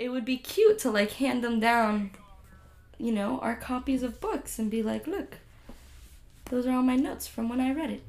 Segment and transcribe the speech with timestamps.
[0.00, 2.10] it would be cute to like hand them down,
[2.98, 5.36] you know, our copies of books and be like, look,
[6.46, 8.02] those are all my notes from when I read it.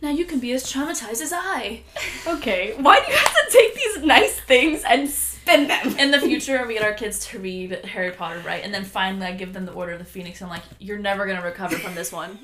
[0.00, 1.82] Now you can be as traumatized as I.
[2.26, 5.98] Okay, why do you have to take these nice things and spin them?
[5.98, 8.64] In the future, we get our kids to read Harry Potter, right?
[8.64, 10.40] And then finally, I give them the Order of the Phoenix.
[10.40, 12.38] And I'm like, you're never gonna recover from this one.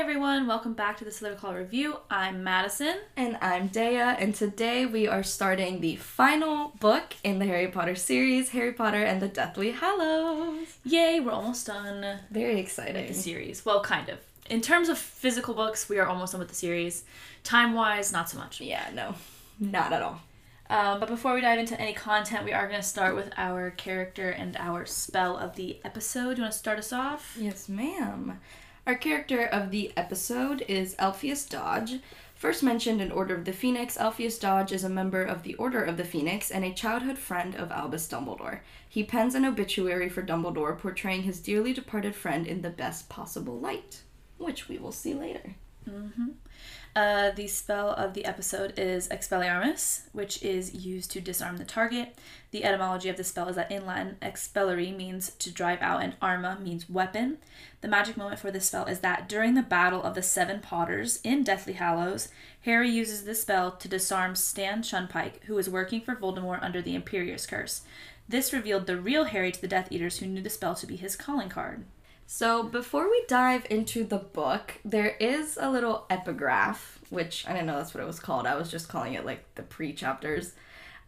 [0.00, 1.98] everyone, welcome back to the Claw Review.
[2.08, 2.96] I'm Madison.
[3.18, 7.94] And I'm Dea, and today we are starting the final book in the Harry Potter
[7.94, 10.78] series, Harry Potter and the Deathly Hallows.
[10.86, 13.08] Yay, we're almost done Very exciting.
[13.08, 13.66] the series.
[13.66, 14.18] Well, kind of.
[14.48, 17.04] In terms of physical books, we are almost done with the series.
[17.44, 18.58] Time wise, not so much.
[18.58, 19.14] Yeah, no,
[19.60, 20.22] not at all.
[20.70, 23.70] Um, but before we dive into any content, we are going to start with our
[23.72, 26.38] character and our spell of the episode.
[26.38, 27.36] You want to start us off?
[27.38, 28.40] Yes, ma'am.
[28.90, 32.00] Our character of the episode is Elphias Dodge.
[32.34, 35.84] First mentioned in Order of the Phoenix, Elphias Dodge is a member of the Order
[35.84, 38.62] of the Phoenix and a childhood friend of Albus Dumbledore.
[38.88, 43.60] He pens an obituary for Dumbledore portraying his dearly departed friend in the best possible
[43.60, 44.02] light,
[44.38, 45.54] which we will see later.
[45.88, 46.30] Mm-hmm.
[46.96, 52.18] Uh, the spell of the episode is Expelliarmus, which is used to disarm the target.
[52.50, 56.16] The etymology of the spell is that in Latin, expellere means to drive out and
[56.20, 57.38] arma means weapon.
[57.80, 61.20] The magic moment for this spell is that during the Battle of the Seven Potters
[61.22, 62.28] in Deathly Hallows,
[62.62, 66.98] Harry uses this spell to disarm Stan Shunpike, who was working for Voldemort under the
[66.98, 67.82] Imperius Curse.
[68.28, 70.96] This revealed the real Harry to the Death Eaters, who knew the spell to be
[70.96, 71.84] his calling card.
[72.32, 77.66] So, before we dive into the book, there is a little epigraph, which I didn't
[77.66, 78.46] know that's what it was called.
[78.46, 80.52] I was just calling it like the pre chapters.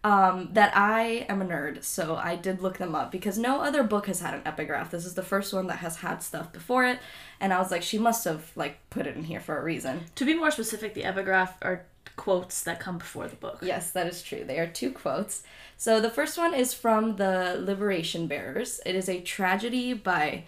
[0.02, 3.84] Um, that I am a nerd, so I did look them up because no other
[3.84, 4.90] book has had an epigraph.
[4.90, 6.98] This is the first one that has had stuff before it,
[7.38, 10.00] and I was like, she must have like put it in here for a reason.
[10.16, 11.84] To be more specific, the epigraph are
[12.16, 13.60] quotes that come before the book.
[13.62, 14.42] Yes, that is true.
[14.42, 15.44] They are two quotes.
[15.76, 18.80] So the first one is from the Libation Bearers.
[18.84, 20.46] It is a tragedy by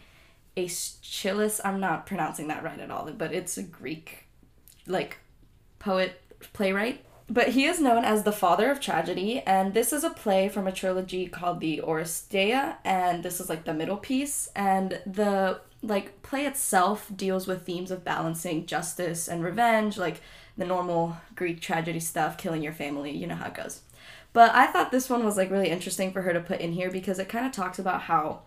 [0.56, 1.60] Aeschylus.
[1.64, 4.26] I'm not pronouncing that right at all, but it's a Greek,
[4.86, 5.18] like,
[5.78, 6.20] poet
[6.52, 7.04] playwright.
[7.28, 10.66] But he is known as the father of tragedy, and this is a play from
[10.66, 14.50] a trilogy called the Oresteia, and this is like the middle piece.
[14.54, 20.20] And the like play itself deals with themes of balancing justice and revenge, like
[20.56, 23.80] the normal Greek tragedy stuff, killing your family, you know how it goes.
[24.34, 26.90] But I thought this one was like really interesting for her to put in here
[26.90, 28.42] because it kind of talks about how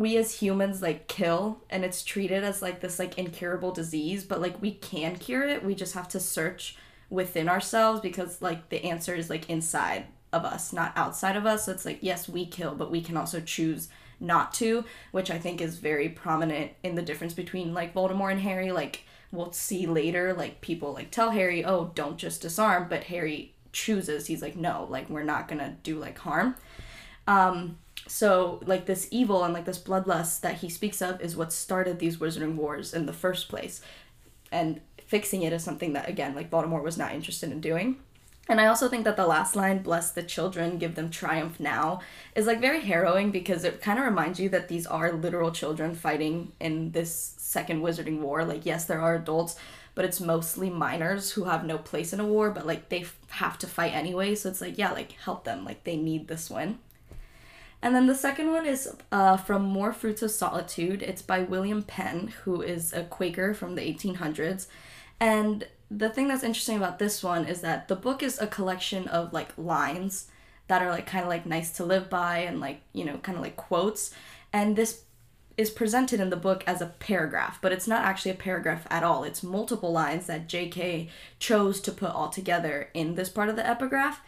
[0.00, 4.40] we as humans like kill and it's treated as like this like incurable disease, but
[4.40, 5.62] like we can cure it.
[5.62, 6.78] We just have to search
[7.10, 11.66] within ourselves because like the answer is like inside of us, not outside of us.
[11.66, 15.38] So it's like yes, we kill, but we can also choose not to, which I
[15.38, 18.72] think is very prominent in the difference between like Voldemort and Harry.
[18.72, 23.52] Like we'll see later, like people like tell Harry, "Oh, don't just disarm," but Harry
[23.70, 24.28] chooses.
[24.28, 26.56] He's like, "No, like we're not gonna do like harm."
[27.26, 27.76] Um,
[28.10, 31.98] so like this evil and like this bloodlust that he speaks of is what started
[31.98, 33.80] these wizarding wars in the first place,
[34.50, 37.96] and fixing it is something that again like Voldemort was not interested in doing.
[38.48, 42.00] And I also think that the last line, bless the children, give them triumph now,
[42.34, 45.94] is like very harrowing because it kind of reminds you that these are literal children
[45.94, 48.44] fighting in this second wizarding war.
[48.44, 49.54] Like, yes, there are adults,
[49.94, 53.16] but it's mostly minors who have no place in a war, but like they f-
[53.28, 54.34] have to fight anyway.
[54.34, 55.64] So it's like, yeah, like help them.
[55.64, 56.80] Like, they need this win.
[57.82, 61.02] And then the second one is uh, from More Fruits of Solitude.
[61.02, 64.66] It's by William Penn, who is a Quaker from the 1800s.
[65.18, 69.08] And the thing that's interesting about this one is that the book is a collection
[69.08, 70.28] of like lines
[70.68, 73.36] that are like kind of like nice to live by and like, you know, kind
[73.36, 74.12] of like quotes.
[74.52, 75.02] And this
[75.56, 79.02] is presented in the book as a paragraph, but it's not actually a paragraph at
[79.02, 79.24] all.
[79.24, 81.08] It's multiple lines that JK
[81.38, 84.22] chose to put all together in this part of the epigraph.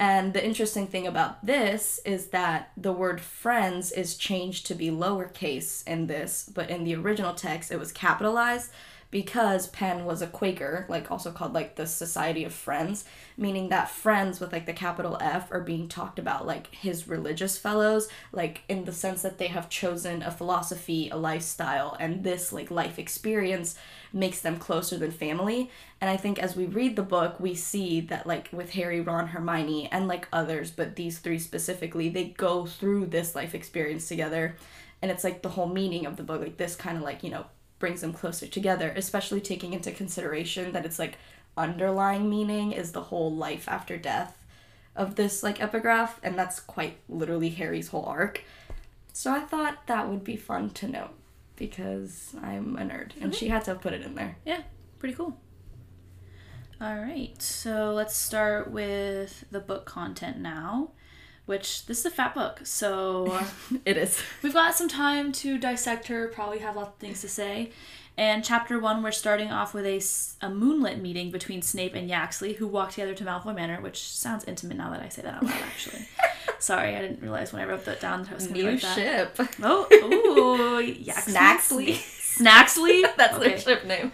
[0.00, 4.90] And the interesting thing about this is that the word friends is changed to be
[4.90, 8.70] lowercase in this, but in the original text it was capitalized
[9.10, 13.04] because Penn was a Quaker, like also called like the Society of Friends,
[13.36, 17.58] meaning that friends with like the capital F are being talked about like his religious
[17.58, 22.52] fellows, like in the sense that they have chosen a philosophy, a lifestyle, and this
[22.52, 23.76] like life experience
[24.12, 25.70] makes them closer than family.
[26.00, 29.28] And I think as we read the book, we see that like with Harry, Ron,
[29.28, 34.56] Hermione, and like others, but these three specifically, they go through this life experience together.
[35.02, 37.30] And it's like the whole meaning of the book, like this kind of like, you
[37.30, 37.46] know,
[37.78, 41.16] brings them closer together, especially taking into consideration that it's like
[41.56, 44.36] underlying meaning is the whole life after death
[44.94, 48.42] of this like epigraph, and that's quite literally Harry's whole arc.
[49.12, 51.14] So I thought that would be fun to note
[51.60, 54.36] because I'm a nerd, and she had to put it in there.
[54.44, 54.62] Yeah,
[54.98, 55.38] pretty cool.
[56.80, 60.92] All right, so let's start with the book content now,
[61.44, 62.60] which this is a fat book.
[62.64, 63.38] So
[63.84, 64.20] It is.
[64.42, 67.70] we've got some time to dissect her, probably have lots of things to say.
[68.16, 72.52] And chapter one, we're starting off with a, a moonlit meeting between Snape and Yaxley,
[72.54, 75.42] who walk together to Malfoy Manor, which sounds intimate now that I say that out
[75.44, 76.06] loud, actually.
[76.58, 78.82] Sorry, I didn't realize when I wrote that down that I was going to write
[78.82, 78.94] that.
[79.36, 79.48] ship.
[79.62, 79.86] Oh,
[80.78, 81.32] ooh, Yaxley.
[81.32, 81.94] Snaxley.
[81.94, 83.02] Snaxley?
[83.16, 83.48] That's Okay.
[83.48, 84.12] their ship name.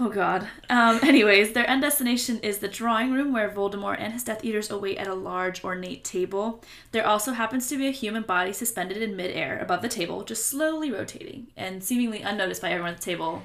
[0.00, 0.48] Oh god.
[0.68, 4.70] Um, anyways, their end destination is the drawing room where Voldemort and his Death Eaters
[4.70, 6.62] await at a large ornate table.
[6.90, 10.46] There also happens to be a human body suspended in midair above the table, just
[10.46, 13.42] slowly rotating and seemingly unnoticed by everyone at the table.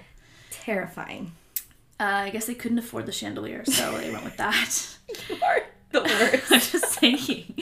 [0.50, 1.34] Terrifying.
[2.00, 4.98] Uh, I guess they couldn't afford the chandelier, so they went with that.
[5.30, 5.62] You are
[5.92, 6.51] the worst.
[6.51, 7.56] I'm just saying.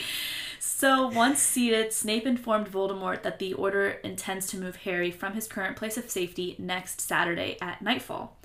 [0.60, 5.48] So, once seated, Snape informed Voldemort that the Order intends to move Harry from his
[5.48, 8.37] current place of safety next Saturday at nightfall.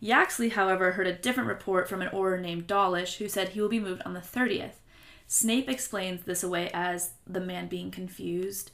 [0.00, 3.68] Yaxley, however, heard a different report from an Order named Dawlish, who said he will
[3.68, 4.80] be moved on the 30th.
[5.26, 8.70] Snape explains this away as the man being confused.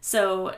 [0.00, 0.56] So,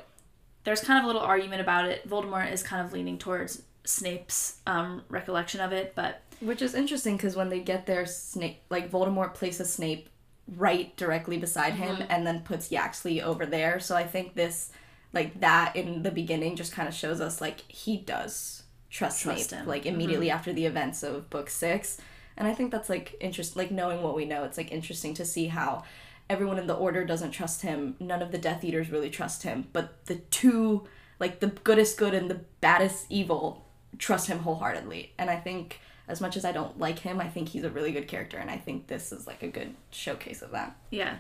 [0.64, 2.08] there's kind of a little argument about it.
[2.08, 7.16] Voldemort is kind of leaning towards Snape's um, recollection of it, but Which is interesting
[7.16, 10.08] because when they get there, Snape, like Voldemort places Snape
[10.56, 13.80] right directly beside him and then puts Yaxley over there.
[13.80, 14.72] So I think this,
[15.12, 18.55] like that in the beginning, just kind of shows us like he does
[18.96, 19.68] trust, Trust Snape, him.
[19.68, 21.98] like immediately after the events of book six.
[22.36, 25.24] And I think that's like interest, like knowing what we know, it's like interesting to
[25.24, 25.84] see how
[26.28, 27.96] everyone in the order doesn't trust him.
[28.00, 30.86] None of the Death Eaters really trust him, but the two,
[31.20, 33.66] like the goodest good and the baddest evil,
[33.98, 35.12] trust him wholeheartedly.
[35.18, 37.92] And I think as much as I don't like him, I think he's a really
[37.92, 40.76] good character, and I think this is like a good showcase of that.
[40.90, 41.16] Yeah.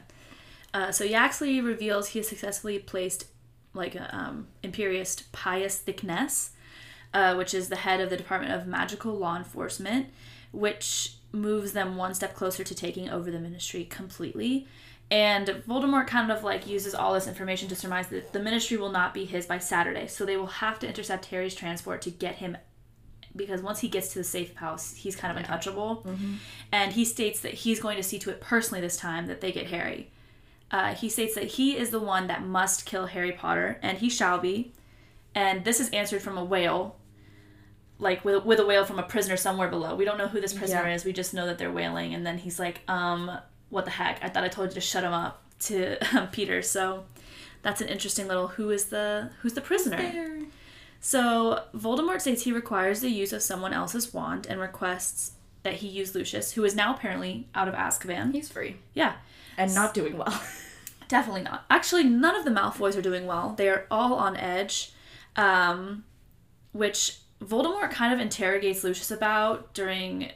[0.72, 3.26] Uh, so Yaxley reveals he has successfully placed
[3.74, 6.50] like a um, Imperious Pius Thicknesse,
[7.14, 10.08] uh, which is the head of the Department of Magical Law Enforcement,
[10.52, 14.66] which moves them one step closer to taking over the ministry completely.
[15.10, 18.90] And Voldemort kind of like uses all this information to surmise that the ministry will
[18.90, 22.36] not be his by Saturday, so they will have to intercept Harry's transport to get
[22.36, 22.56] him
[23.36, 26.02] because once he gets to the safe house, he's kind of untouchable.
[26.72, 29.52] And he states that he's going to see to it personally this time that they
[29.52, 30.10] get Harry.
[30.70, 34.08] Uh, he states that he is the one that must kill Harry Potter, and he
[34.08, 34.72] shall be.
[35.36, 36.96] And this is answered from a wail,
[38.00, 39.94] like with, with a wail from a prisoner somewhere below.
[39.94, 40.94] We don't know who this prisoner Yeah.
[40.94, 41.04] is.
[41.04, 42.14] We just know that they're wailing.
[42.14, 43.30] And then he's like, um,
[43.68, 44.18] what the heck?
[44.24, 45.98] I thought I told you to shut him up to
[46.32, 46.60] Peter.
[46.62, 47.04] So
[47.62, 50.40] that's an interesting little who is the who's the prisoner.
[51.00, 55.88] So Voldemort states he requires the use of someone else's wand and requests that he
[55.88, 58.32] use Lucius, who is now apparently out of Azkaban.
[58.32, 59.14] He's free Yeah,
[59.58, 60.42] and not doing well.
[61.08, 61.64] definitely not.
[61.70, 63.54] Actually, none of the Malfoys are doing well.
[63.56, 64.92] They are all on edge,
[65.36, 66.04] um,
[66.72, 70.30] which Voldemort kind of interrogates Lucius about during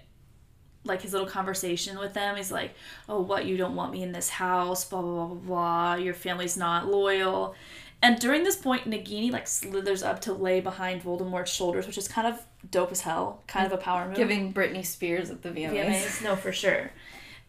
[0.84, 2.36] like his little conversation with them.
[2.36, 2.74] He's like,
[3.08, 3.44] "Oh, what?
[3.44, 4.84] You don't want me in this house?
[4.84, 5.94] Blah blah blah blah blah.
[5.94, 7.54] Your family's not loyal."
[8.02, 12.08] And during this point, Nagini like slithers up to lay behind Voldemort's shoulders, which is
[12.08, 13.42] kind of dope as hell.
[13.46, 14.16] Kind of a power move.
[14.16, 15.74] Giving Britney Spears at the VMAs.
[15.74, 16.90] VMAs, no, for sure.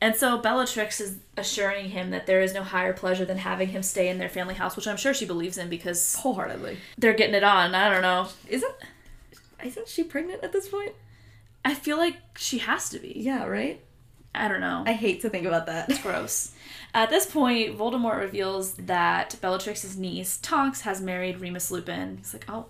[0.01, 3.83] And so Bellatrix is assuring him that there is no higher pleasure than having him
[3.83, 6.77] stay in their family house, which I'm sure she believes in because Wholeheartedly.
[6.97, 7.75] they're getting it on.
[7.75, 8.27] I don't know.
[8.47, 8.73] Isn't
[9.63, 10.93] isn't she pregnant at this point?
[11.63, 13.13] I feel like she has to be.
[13.15, 13.79] Yeah, right?
[14.33, 14.83] I don't know.
[14.87, 15.89] I hate to think about that.
[15.89, 16.53] It's gross.
[16.93, 22.17] At this point, Voldemort reveals that Bellatrix's niece, Tonks, has married Remus Lupin.
[22.17, 22.65] He's like, oh,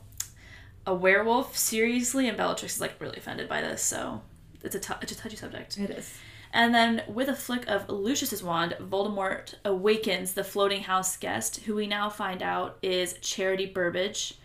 [0.85, 1.57] a werewolf?
[1.57, 2.27] Seriously?
[2.27, 4.21] And Bellatrix is like really offended by this, so
[4.63, 5.77] it's a, it's a touchy subject.
[5.77, 6.17] It is.
[6.53, 11.75] And then, with a flick of Lucius's wand, Voldemort awakens the floating house guest, who
[11.75, 14.37] we now find out is Charity Burbage.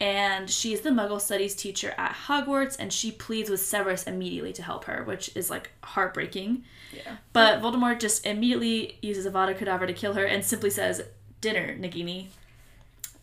[0.00, 4.52] And she is the Muggle Studies teacher at Hogwarts, and she pleads with Severus immediately
[4.54, 6.64] to help her, which is like heartbreaking.
[6.92, 7.16] Yeah.
[7.32, 11.02] But Voldemort just immediately uses Avada Kedavra to kill her and simply says,
[11.40, 12.28] Dinner, Nagini.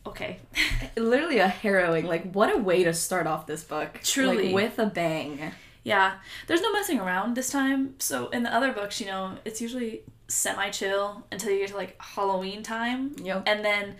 [0.05, 0.39] Okay.
[0.97, 2.05] Literally a harrowing.
[2.05, 3.99] Like, what a way to start off this book.
[4.03, 4.45] Truly.
[4.45, 5.51] Like, with a bang.
[5.83, 6.15] Yeah,
[6.47, 7.95] there's no messing around this time.
[7.99, 11.77] So in the other books, you know, it's usually semi chill until you get to
[11.77, 13.15] like Halloween time.
[13.23, 13.43] Yep.
[13.47, 13.95] And then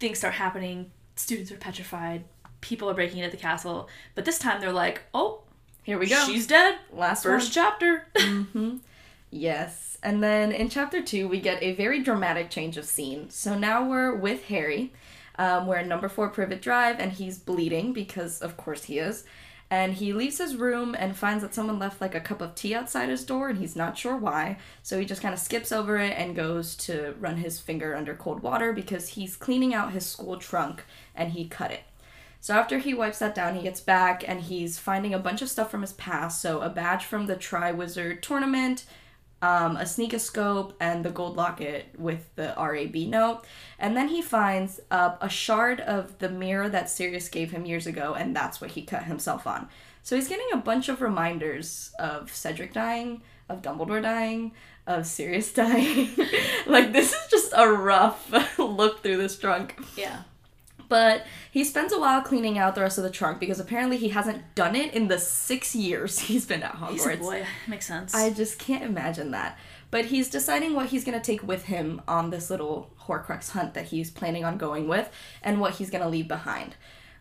[0.00, 0.90] things start happening.
[1.16, 2.24] Students are petrified.
[2.60, 3.88] People are breaking into the castle.
[4.14, 5.42] But this time they're like, oh,
[5.84, 6.24] Here we go.
[6.26, 6.78] she's dead.
[6.92, 8.06] Last First chapter.
[9.30, 9.98] Yes.
[10.02, 13.30] And then in chapter two, we get a very dramatic change of scene.
[13.30, 14.92] So now we're with Harry.
[15.38, 19.24] Um, we're in number four Privet Drive, and he's bleeding because, of course, he is.
[19.70, 22.74] And he leaves his room and finds that someone left like a cup of tea
[22.74, 24.58] outside his door and he's not sure why.
[24.82, 28.14] So he just kind of skips over it and goes to run his finger under
[28.14, 30.84] cold water because he's cleaning out his school trunk
[31.14, 31.82] and he cut it.
[32.40, 35.50] So after he wipes that down, he gets back and he's finding a bunch of
[35.50, 36.40] stuff from his past.
[36.40, 38.84] So a badge from the Triwizard tournament,
[39.40, 43.44] um, a sneakoscope, and the gold locket with the RAB note.
[43.78, 47.86] And then he finds uh, a shard of the mirror that Sirius gave him years
[47.86, 49.68] ago, and that's what he cut himself on.
[50.02, 54.52] So he's getting a bunch of reminders of Cedric dying, of Dumbledore dying,
[54.86, 56.10] of Sirius dying.
[56.66, 59.78] like, this is just a rough look through this trunk.
[59.96, 60.22] Yeah.
[60.88, 64.08] But he spends a while cleaning out the rest of the trunk because apparently he
[64.08, 66.92] hasn't done it in the six years he's been at Hogwarts.
[66.92, 67.46] He's a boy.
[67.66, 68.14] Makes sense.
[68.14, 69.58] I just can't imagine that.
[69.90, 73.74] But he's deciding what he's going to take with him on this little Horcrux hunt
[73.74, 75.10] that he's planning on going with
[75.42, 76.74] and what he's going to leave behind.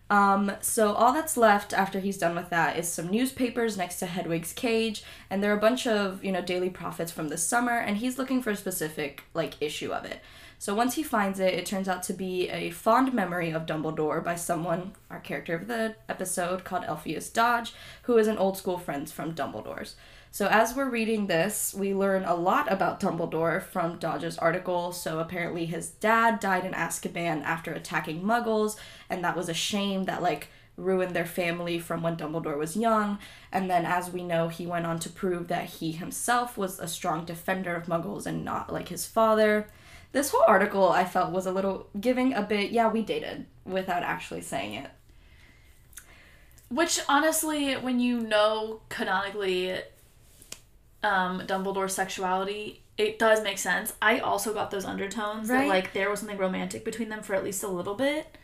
[0.10, 4.06] Um, so all that's left after he's done with that is some newspapers next to
[4.06, 7.78] Hedwig's cage, and there are a bunch of you know Daily Prophets from the summer,
[7.78, 10.22] and he's looking for a specific like issue of it.
[10.60, 14.24] So once he finds it, it turns out to be a fond memory of Dumbledore
[14.24, 17.74] by someone, our character of the episode, called Elphias Dodge,
[18.04, 19.96] who is an old school friend from Dumbledore's.
[20.32, 24.92] So as we're reading this, we learn a lot about Dumbledore from Dodge's article.
[24.92, 28.78] So apparently his dad died in Azkaban after attacking muggles,
[29.10, 33.20] and that was a shame that like ruined their family from when Dumbledore was young.
[33.52, 36.88] And then as we know, he went on to prove that he himself was a
[36.88, 39.68] strong defender of muggles and not like his father.
[40.12, 44.04] This whole article I felt was a little giving a bit, yeah, we dated without
[44.04, 44.90] actually saying it.
[46.70, 49.74] Which honestly, when you know canonically
[51.04, 53.94] um, Dumbledore's sexuality, it does make sense.
[54.02, 55.62] I also got those undertones Right.
[55.62, 58.38] that like there was something romantic between them for at least a little bit.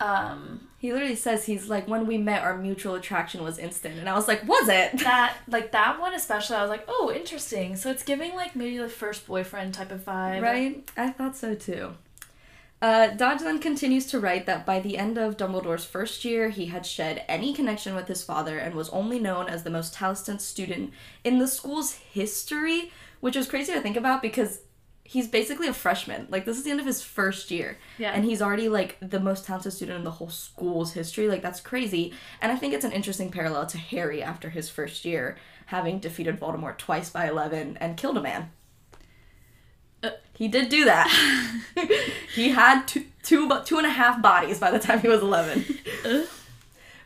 [0.00, 3.98] Um, He literally says he's like, when we met, our mutual attraction was instant.
[3.98, 4.98] And I was like, was it?
[5.00, 7.74] that like that one especially, I was like, oh, interesting.
[7.76, 10.88] So it's giving like maybe the first boyfriend type of vibe, Right?
[10.96, 11.94] I thought so too.
[12.80, 16.66] Uh, Dodge then continues to write that by the end of Dumbledore's first year, he
[16.66, 20.40] had shed any connection with his father and was only known as the most talented
[20.40, 20.92] student
[21.24, 24.60] in the school's history, which was crazy to think about because
[25.08, 26.26] he's basically a freshman.
[26.28, 27.78] Like, this is the end of his first year.
[27.96, 28.10] Yeah.
[28.12, 31.28] And he's already, like, the most talented student in the whole school's history.
[31.28, 32.12] Like, that's crazy.
[32.42, 36.38] And I think it's an interesting parallel to Harry after his first year, having defeated
[36.38, 38.50] Voldemort twice by 11 and killed a man.
[40.02, 41.08] Uh, He did do that.
[42.34, 45.64] he had two, two, two and a half bodies by the time he was 11.
[46.04, 46.24] Uh.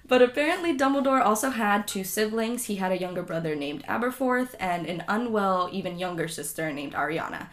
[0.09, 2.65] But apparently, Dumbledore also had two siblings.
[2.65, 7.47] He had a younger brother named Aberforth and an unwell, even younger sister named Ariana.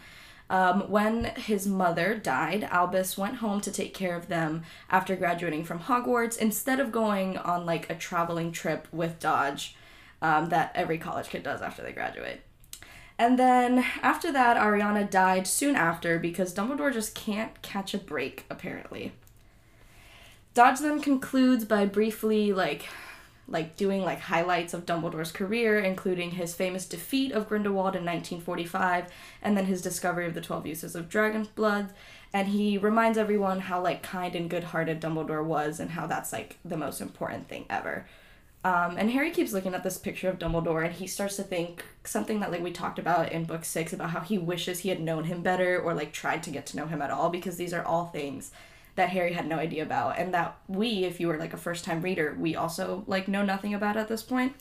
[0.50, 5.64] Um, when his mother died, Albus went home to take care of them after graduating
[5.64, 9.76] from Hogwarts instead of going on like a traveling trip with Dodge
[10.20, 12.40] um, that every college kid does after they graduate.
[13.16, 18.44] And then after that, Ariana died soon after because Dumbledore just can't catch a break,
[18.50, 19.12] apparently.
[20.54, 22.88] Dodge then concludes by briefly like
[23.50, 29.06] like doing like highlights of Dumbledore's career, including his famous defeat of Grindelwald in 1945
[29.42, 31.92] and then his discovery of the 12 uses of dragon's blood.
[32.32, 36.58] And he reminds everyone how like kind and good-hearted Dumbledore was and how that's like
[36.64, 38.06] the most important thing ever.
[38.62, 41.84] Um, and Harry keeps looking at this picture of Dumbledore and he starts to think
[42.04, 45.00] something that like we talked about in book six about how he wishes he had
[45.00, 47.72] known him better or like tried to get to know him at all because these
[47.72, 48.52] are all things
[49.00, 51.86] that Harry had no idea about and that we, if you were like a first
[51.86, 54.54] time reader, we also like know nothing about at this point.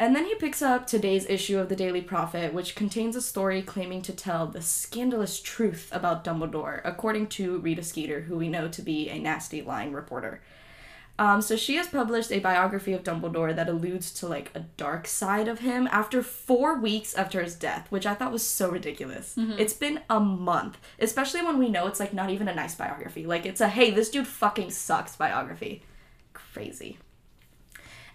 [0.00, 3.62] And then he picks up today's issue of the Daily Prophet, which contains a story
[3.62, 8.66] claiming to tell the scandalous truth about Dumbledore, according to Rita Skeeter, who we know
[8.66, 10.42] to be a nasty lying reporter.
[11.18, 15.06] Um, so she has published a biography of Dumbledore that alludes to like a dark
[15.06, 19.34] side of him after four weeks after his death, which I thought was so ridiculous.
[19.58, 23.24] It's been a month, especially when we know it's like not even a nice biography.
[23.26, 25.82] Like it's a hey, this dude fucking sucks biography.
[26.34, 26.98] Crazy.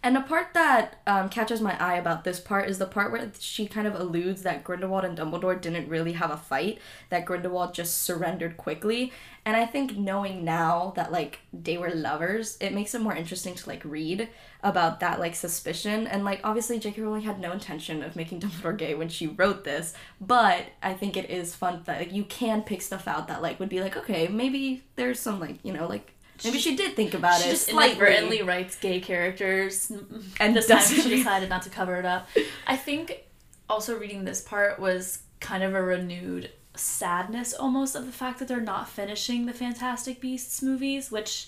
[0.03, 3.31] And the part that um, catches my eye about this part is the part where
[3.39, 6.79] she kind of alludes that Grindelwald and Dumbledore didn't really have a fight,
[7.09, 9.13] that Grindelwald just surrendered quickly.
[9.45, 13.53] And I think knowing now that like they were lovers, it makes it more interesting
[13.53, 14.29] to like read
[14.63, 16.07] about that like suspicion.
[16.07, 17.01] And like obviously J.K.
[17.03, 21.15] Rowling had no intention of making Dumbledore gay when she wrote this, but I think
[21.15, 23.95] it is fun that like you can pick stuff out that like would be like
[23.97, 27.51] okay maybe there's some like you know like maybe she did think about She it
[27.51, 27.97] just slightly.
[27.97, 29.91] inadvertently writes gay characters,
[30.39, 32.27] And this time she decided not to cover it up.
[32.67, 33.23] I think
[33.69, 38.47] also reading this part was kind of a renewed sadness almost of the fact that
[38.47, 41.47] they're not finishing the Fantastic Beasts movies, which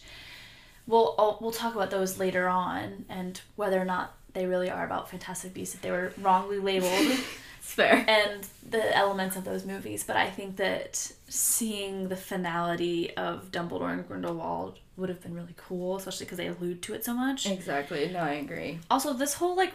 [0.88, 5.10] we'll we'll talk about those later on and whether or not they really are about
[5.10, 7.18] Fantastic Beasts if they were wrongly labeled
[7.64, 8.04] It's fair.
[8.08, 10.04] and the elements of those movies.
[10.04, 15.56] But I think that seeing the finality of Dumbledore and Grindelwald would have been really
[15.56, 17.46] cool, especially because they allude to it so much.
[17.46, 18.10] Exactly.
[18.10, 18.80] No, I agree.
[18.92, 19.74] Also, this whole like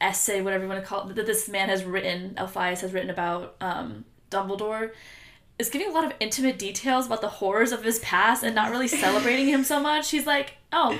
[0.00, 3.10] essay, whatever you want to call it, that this man has written, Elphias has written
[3.10, 4.90] about um, Dumbledore,
[5.58, 8.70] is giving a lot of intimate details about the horrors of his past and not
[8.70, 10.10] really celebrating him so much.
[10.10, 10.98] He's like, oh,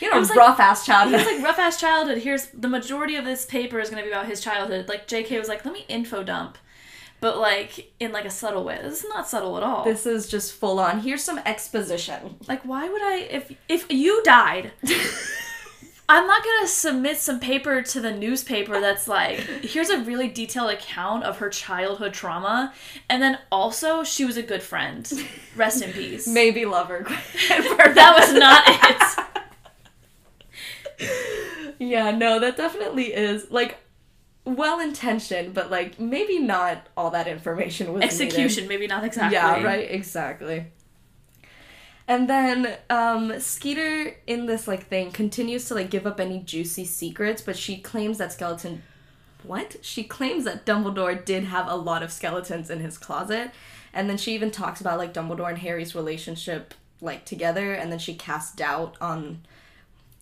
[0.00, 1.20] You know, was like- rough ass childhood.
[1.20, 2.18] has like rough ass childhood.
[2.18, 4.88] Here's the majority of this paper is gonna be about his childhood.
[4.88, 5.38] Like J.K.
[5.38, 6.58] was like, let me info dump,
[7.20, 8.78] but like in like a subtle way.
[8.82, 9.84] This is not subtle at all.
[9.84, 11.00] this is just full on.
[11.00, 12.36] Here's some exposition.
[12.48, 14.72] Like, why would I if if you died?
[16.06, 20.70] I'm not gonna submit some paper to the newspaper that's like, here's a really detailed
[20.70, 22.74] account of her childhood trauma,
[23.08, 25.10] and then also she was a good friend.
[25.56, 26.26] Rest in peace.
[26.28, 27.04] Maybe lover.
[27.48, 29.23] that was not it.
[31.78, 33.78] Yeah, no, that definitely is like
[34.44, 38.26] well intentioned, but like maybe not all that information was needed.
[38.26, 39.34] Execution, maybe not exactly.
[39.34, 40.66] Yeah, right, exactly.
[42.06, 46.84] And then um Skeeter in this like thing continues to like give up any juicy
[46.84, 48.82] secrets, but she claims that skeleton
[49.42, 49.76] what?
[49.82, 53.50] She claims that Dumbledore did have a lot of skeletons in his closet.
[53.92, 57.98] And then she even talks about like Dumbledore and Harry's relationship like together and then
[57.98, 59.42] she casts doubt on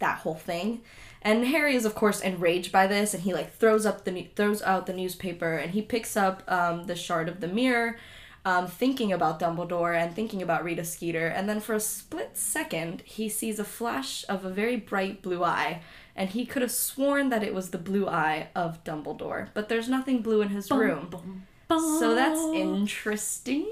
[0.02, 0.82] that whole thing.
[1.22, 4.60] And Harry is of course enraged by this, and he like throws up the throws
[4.62, 7.96] out the newspaper, and he picks up um, the shard of the mirror,
[8.44, 11.28] um, thinking about Dumbledore and thinking about Rita Skeeter.
[11.28, 15.44] And then for a split second, he sees a flash of a very bright blue
[15.44, 15.80] eye,
[16.16, 19.48] and he could have sworn that it was the blue eye of Dumbledore.
[19.54, 21.98] But there's nothing blue in his room, Boom, boom.
[22.00, 23.68] so that's interesting.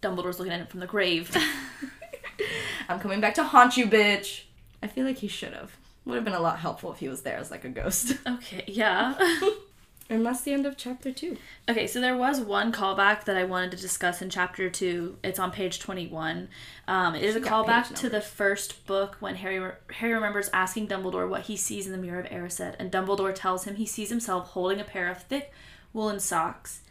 [0.00, 1.36] Dumbledore's looking at it from the grave.
[2.88, 4.42] I'm coming back to haunt you, bitch.
[4.86, 5.76] I feel like he should have.
[6.04, 8.16] Would have been a lot helpful if he was there as like a ghost.
[8.26, 9.14] okay, yeah.
[10.08, 11.36] And that's the end of chapter two.
[11.68, 15.16] Okay, so there was one callback that I wanted to discuss in chapter two.
[15.24, 16.46] It's on page twenty-one.
[16.86, 21.28] Um, it is a callback to the first book when Harry Harry remembers asking Dumbledore
[21.28, 24.50] what he sees in the mirror of Erised, and Dumbledore tells him he sees himself
[24.50, 25.52] holding a pair of thick
[25.92, 26.82] woolen socks,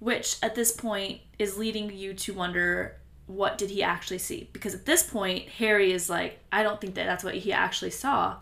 [0.00, 2.96] which at this point is leading you to wonder
[3.28, 4.48] what did he actually see?
[4.52, 7.90] Because at this point, Harry is like, I don't think that that's what he actually
[7.90, 8.38] saw.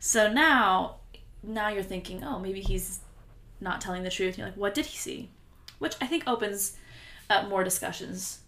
[0.00, 0.96] So now,
[1.42, 3.00] now you're thinking, oh, maybe he's
[3.60, 4.36] not telling the truth.
[4.36, 5.30] You're like, what did he see?
[5.78, 6.76] Which I think opens
[7.28, 8.40] up more discussions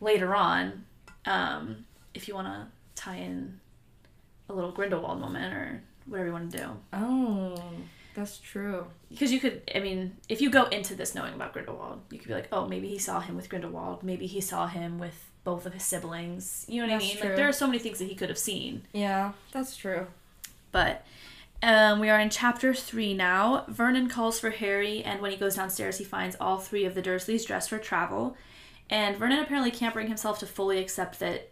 [0.00, 0.84] later on.
[1.24, 3.60] Um, if you want to tie in
[4.48, 6.68] a little Grindelwald moment or whatever you want to do.
[6.92, 7.60] Oh,
[8.16, 8.86] that's true.
[9.10, 12.28] Because you could, I mean, if you go into this knowing about Grindelwald, you could
[12.28, 14.02] be like, oh, maybe he saw him with Grindelwald.
[14.02, 16.64] Maybe he saw him with both of his siblings.
[16.68, 17.16] You know what That's I mean?
[17.18, 17.28] true.
[17.28, 18.82] Like, there are so many things that he could have seen.
[18.92, 20.08] Yeah, that's true.
[20.72, 21.06] But
[21.62, 23.64] um, we are in chapter three now.
[23.68, 27.02] Vernon calls for Harry, and when he goes downstairs, he finds all three of the
[27.02, 28.36] Dursleys dressed for travel.
[28.90, 31.50] And Vernon apparently can't bring himself to fully accept that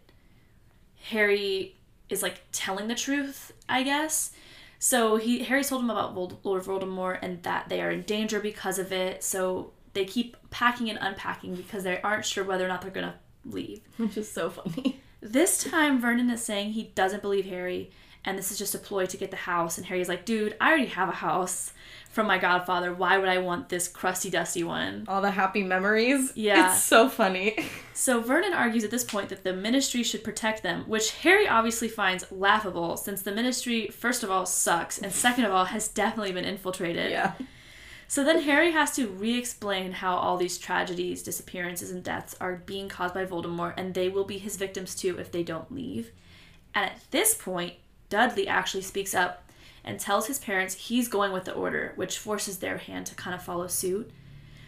[1.11, 1.77] Harry
[2.09, 4.33] is like telling the truth, I guess.
[4.79, 8.41] So he Harry told him about Vold- Lord Voldemort and that they are in danger
[8.41, 9.23] because of it.
[9.23, 13.15] So they keep packing and unpacking because they aren't sure whether or not they're gonna
[13.45, 13.81] leave.
[13.97, 15.01] Which is so funny.
[15.21, 17.91] This time, Vernon is saying he doesn't believe Harry,
[18.25, 19.79] and this is just a ploy to get the house.
[19.79, 21.73] And Harry's like, dude, I already have a house
[22.15, 22.95] from my godfather.
[22.95, 25.05] Why would I want this crusty, dusty one?
[25.09, 26.33] All the happy memories.
[26.37, 26.73] Yeah.
[26.73, 27.57] It's so funny.
[27.97, 31.87] So Vernon argues at this point that the ministry should protect them, which Harry obviously
[31.87, 36.33] finds laughable since the ministry, first of all, sucks, and second of all, has definitely
[36.33, 37.13] been infiltrated.
[37.13, 37.35] yeah.
[38.09, 42.57] So then Harry has to re explain how all these tragedies, disappearances, and deaths are
[42.67, 46.11] being caused by Voldemort, and they will be his victims too if they don't leave.
[46.75, 47.75] And at this point,
[48.09, 49.49] Dudley actually speaks up
[49.85, 53.35] and tells his parents he's going with the order, which forces their hand to kind
[53.35, 54.11] of follow suit.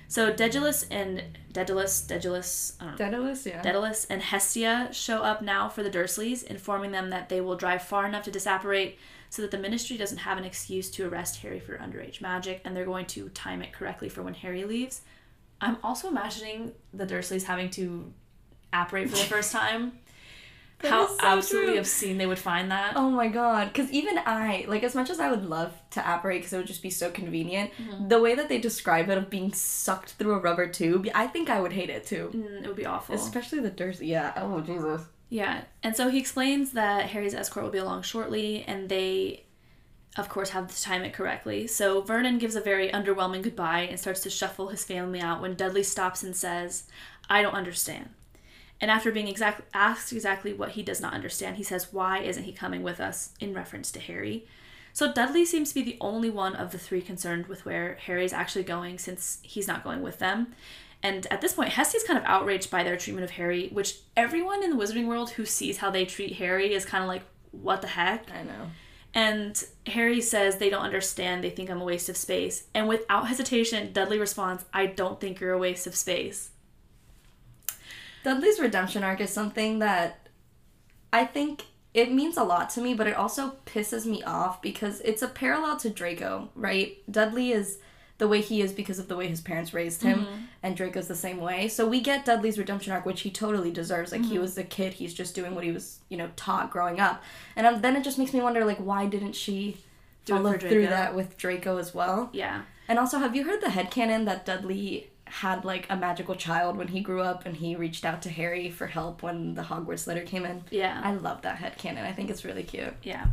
[0.08, 2.96] So Daedalus and Daedalus, Daedalus, I don't.
[2.96, 3.62] Daedalus, yeah.
[3.62, 7.82] Daedalus and Hestia show up now for the Dursleys, informing them that they will drive
[7.82, 8.98] far enough to disapparate
[9.30, 12.76] so that the Ministry doesn't have an excuse to arrest Harry for underage magic, and
[12.76, 15.00] they're going to time it correctly for when Harry leaves.
[15.60, 18.12] I'm also imagining the Dursleys having to
[18.72, 19.98] apparate for the first time.
[20.80, 21.80] That How so absolutely true.
[21.80, 22.92] obscene they would find that.
[22.96, 26.40] Oh my god, because even I, like, as much as I would love to apparate
[26.40, 28.08] because it would just be so convenient, Mm-hmm.
[28.08, 31.48] the way that they describe it of being sucked through a rubber tube, I think
[31.48, 32.30] I would hate it too.
[32.34, 33.14] Mm, it would be awful.
[33.14, 34.08] Especially the Dursley.
[34.08, 34.32] Yeah.
[34.36, 35.02] Oh, Jesus.
[35.30, 39.44] Yeah, and so he explains that Harry's escort will be along shortly, and they,
[40.16, 41.66] of course, have to time it correctly.
[41.66, 45.54] So Vernon gives a very underwhelming goodbye and starts to shuffle his family out when
[45.56, 46.84] Dudley stops and says,
[47.28, 48.10] I don't understand.
[48.80, 52.44] And after being exact, asked exactly what he does not understand, he says, Why isn't
[52.44, 53.30] he coming with us?
[53.40, 54.46] in reference to Harry.
[54.92, 58.32] So Dudley seems to be the only one of the three concerned with where Harry's
[58.32, 60.54] actually going since he's not going with them.
[61.02, 64.64] And at this point, Hesty's kind of outraged by their treatment of Harry, which everyone
[64.64, 67.82] in the wizarding world who sees how they treat Harry is kind of like, what
[67.82, 68.30] the heck?
[68.32, 68.70] I know.
[69.14, 72.64] And Harry says they don't understand, they think I'm a waste of space.
[72.74, 76.50] And without hesitation, Dudley responds, I don't think you're a waste of space.
[78.26, 80.28] Dudley's redemption arc is something that
[81.12, 85.00] I think it means a lot to me, but it also pisses me off because
[85.02, 86.98] it's a parallel to Draco, right?
[87.08, 87.78] Dudley is
[88.18, 90.34] the way he is because of the way his parents raised him, Mm-hmm.
[90.64, 91.68] and Draco's the same way.
[91.68, 94.10] So we get Dudley's redemption arc, which he totally deserves.
[94.10, 94.30] Like Mm-hmm.
[94.32, 97.22] he was a kid, he's just doing what he was, you know, taught growing up.
[97.54, 99.76] And um, then it just makes me wonder, like, why didn't she
[100.24, 102.30] Do follow through that with Draco as well?
[102.32, 102.62] Yeah.
[102.88, 106.88] And also, have you heard the headcanon that Dudley had like a magical child when
[106.88, 110.22] he grew up and he reached out to Harry for help when the Hogwarts letter
[110.22, 110.62] came in?
[110.70, 111.00] Yeah.
[111.02, 112.04] I love that headcanon.
[112.04, 112.94] I think it's really cute.
[113.02, 113.26] Yeah.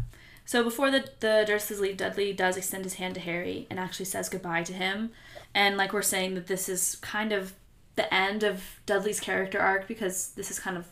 [0.46, 4.06] So before the the Dursleys leave, Dudley does extend his hand to Harry and actually
[4.06, 5.12] says goodbye to him.
[5.54, 7.54] And like we're saying that this is kind of
[7.96, 10.88] the end of Dudley's character arc because this is kind of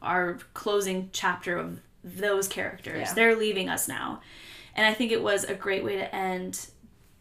[0.00, 3.08] our closing chapter of those characters.
[3.08, 3.14] Yeah.
[3.14, 4.20] They're leaving us now.
[4.74, 6.68] And I think it was a great way to end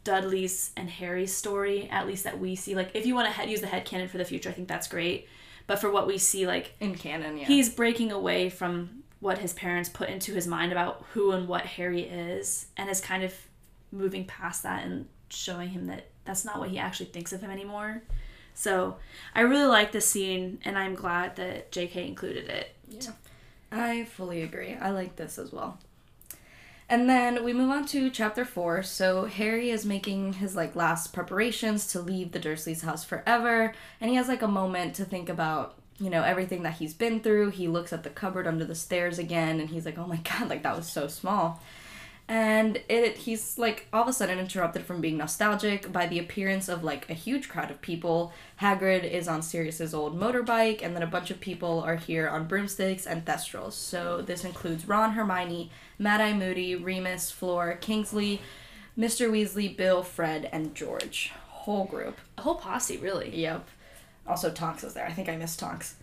[0.08, 2.76] Dudley's and Harry's story, at least that we see.
[2.76, 4.88] Like, if you want to head, use the headcanon for the future, I think that's
[4.88, 5.28] great.
[5.68, 7.46] But for what we see, like, In canon, yeah.
[7.46, 11.66] he's breaking away from what his parents put into his mind about who and what
[11.66, 13.34] Harry is and is kind of
[13.92, 17.52] moving past that and showing him that that's not what he actually thinks of him
[17.52, 18.02] anymore.
[18.54, 18.98] So
[19.36, 22.76] I really like this scene and I'm glad that JK included it.
[22.88, 23.12] Yeah.
[23.72, 24.76] I fully agree.
[24.76, 25.80] I like this as well.
[26.90, 28.82] And then we move on to chapter four.
[28.82, 34.10] So Harry is making his like last preparations to leave the Dursleys' house forever, and
[34.10, 37.50] he has like a moment to think about you know everything that he's been through.
[37.50, 40.50] He looks at the cupboard under the stairs again, and he's like, "Oh my god,
[40.50, 41.62] like that was so small."
[42.30, 46.68] And it he's like all of a sudden interrupted from being nostalgic by the appearance
[46.68, 48.34] of like a huge crowd of people.
[48.60, 52.48] Hagrid is on Sirius's old motorbike, and then a bunch of people are here on
[52.48, 53.74] broomsticks and thestrals.
[53.74, 58.42] So this includes Ron, Hermione, Mad Eye Moody, Remus, Fleur, Kingsley,
[58.98, 59.32] Mr.
[59.32, 61.32] Weasley, Bill, Fred, and George.
[61.48, 62.18] Whole group.
[62.38, 63.34] A whole posse, really.
[63.38, 63.70] Yep.
[64.28, 65.06] Also, Tonks is there.
[65.06, 65.96] I think I missed Tonks.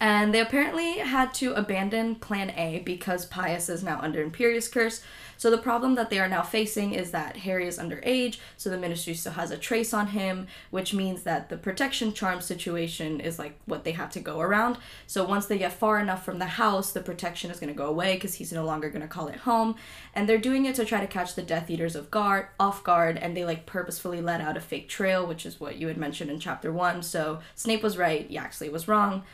[0.00, 5.02] And they apparently had to abandon Plan A because Pius is now under Imperius Curse.
[5.44, 8.78] So the problem that they are now facing is that Harry is underage, so the
[8.78, 13.38] Ministry still has a trace on him, which means that the protection charm situation is
[13.38, 14.78] like what they have to go around.
[15.06, 17.88] So once they get far enough from the house, the protection is going to go
[17.88, 19.74] away because he's no longer going to call it home.
[20.14, 23.18] And they're doing it to try to catch the Death Eaters of guard off guard,
[23.18, 26.30] and they like purposefully let out a fake trail, which is what you had mentioned
[26.30, 27.02] in chapter one.
[27.02, 29.24] So Snape was right, Yaxley was wrong.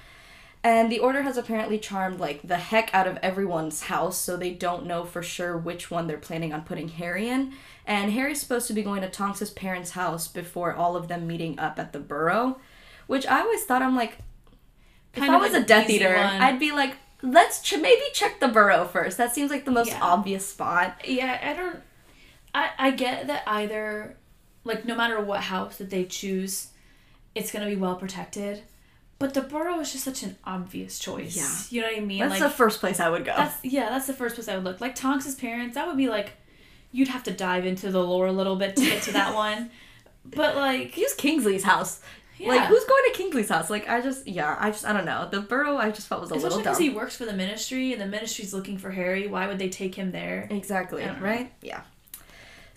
[0.62, 4.50] And the order has apparently charmed like the heck out of everyone's house, so they
[4.50, 7.54] don't know for sure which one they're planning on putting Harry in.
[7.86, 11.58] And Harry's supposed to be going to Tonks's parents' house before all of them meeting
[11.58, 12.60] up at the Burrow,
[13.06, 14.18] which I always thought I'm like,
[15.14, 16.42] if Kind I was like a Death Eater, one.
[16.42, 19.16] I'd be like, let's ch- maybe check the Burrow first.
[19.16, 20.00] That seems like the most Yeah.
[20.02, 21.00] obvious spot.
[21.08, 21.80] Yeah, I don't.
[22.54, 24.16] I I get that either,
[24.64, 26.68] like no matter what house that they choose,
[27.34, 28.62] it's gonna be well protected.
[29.20, 31.36] But the Burrow is just such an obvious choice.
[31.36, 31.52] Yeah.
[31.76, 32.20] you know what I mean.
[32.20, 33.34] That's like the first place I would go.
[33.36, 34.80] that's yeah, that's the first place I would look.
[34.80, 36.32] Like Tonks's parents, that would be like,
[36.90, 39.70] you'd have to dive into the lore a little bit to get to that one.
[40.24, 42.00] But like, Use Kingsley's house.
[42.38, 42.48] Yeah.
[42.48, 43.68] Like, who's going to Kingsley's house?
[43.68, 45.28] Like, I just, yeah, I just, I don't know.
[45.30, 47.92] The Burrow, I just felt was a especially little because he works for the Ministry
[47.92, 49.26] and the Ministry's looking for Harry.
[49.26, 50.48] Why would they take him there?
[50.50, 51.52] Exactly, right?
[51.60, 51.82] Yeah.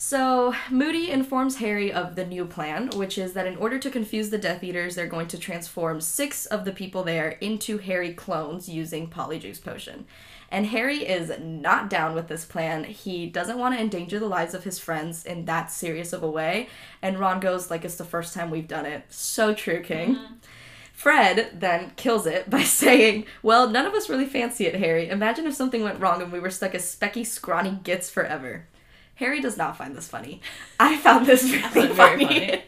[0.06, 4.32] So, Moody informs Harry of the new plan, which is that in order to confuse
[4.32, 8.68] the Death Eaters, they're going to transform six of the people there into Harry clones
[8.68, 10.06] using Polyjuice Potion.
[10.52, 12.84] And Harry is not down with this plan.
[12.84, 16.30] He doesn't want to endanger the lives of his friends in that serious of a
[16.30, 16.68] way.
[17.02, 19.06] And Ron goes, like, it's the first time we've done it.
[19.08, 20.16] So true, King.
[20.16, 20.34] Mm-hmm.
[20.92, 25.08] Fred then kills it by saying, Well, none of us really fancy it, Harry.
[25.08, 28.68] Imagine if something went wrong and we were stuck as specky, scrawny gits forever.
[29.16, 30.42] Harry does not find this funny.
[30.80, 31.44] I found this
[31.76, 32.64] really very funny.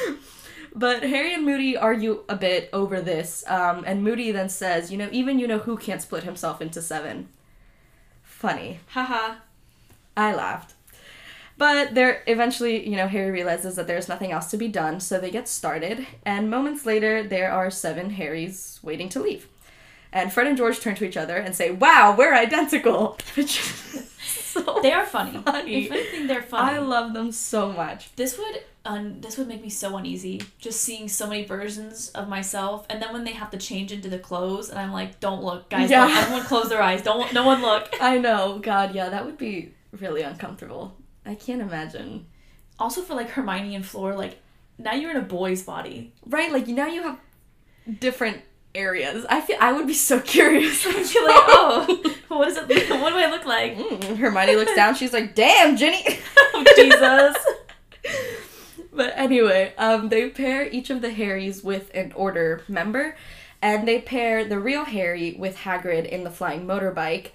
[0.74, 4.98] but Harry and Moody argue a bit over this, um, and Moody then says, You
[4.98, 7.28] know, even you know who can't split himself into seven.
[8.22, 8.80] Funny.
[8.88, 9.36] Haha.
[10.16, 10.74] I laughed.
[11.58, 15.18] But there eventually, you know, Harry realizes that there's nothing else to be done, so
[15.18, 19.48] they get started, and moments later there are seven Harrys waiting to leave.
[20.12, 23.18] And Fred and George turn to each other and say, "Wow, we're identical."
[24.64, 25.38] So They are funny.
[25.42, 25.84] Funny.
[25.86, 26.76] If anything, they're funny.
[26.76, 28.14] I love them so much.
[28.16, 32.28] this would un- this would make me so uneasy just seeing so many versions of
[32.28, 35.40] myself and then when they have to change into the clothes and i'm like don't
[35.44, 36.04] look guys Yeah.
[36.08, 38.58] don't everyone close their eyes don't no one look I know.
[38.58, 40.96] God, yeah, that would be really uncomfortable.
[41.24, 42.26] I can't imagine.
[42.78, 44.38] also for like hermione and Fleur like
[44.78, 47.18] now you're in a boy's body Right, like now you have
[48.00, 48.38] different
[48.74, 49.24] areas.
[49.28, 50.84] I feel I would be so curious.
[50.84, 54.74] you're like oh what does it look what do i look like Mm, Hermione looks
[54.74, 54.94] down.
[54.94, 56.04] She's like, "Damn, Ginny."
[56.54, 57.36] oh, jesus
[58.92, 63.16] But anyway, um, they pair each of the Harrys with an Order member,
[63.62, 67.30] and they pair the real Harry with Hagrid in the flying motorbike,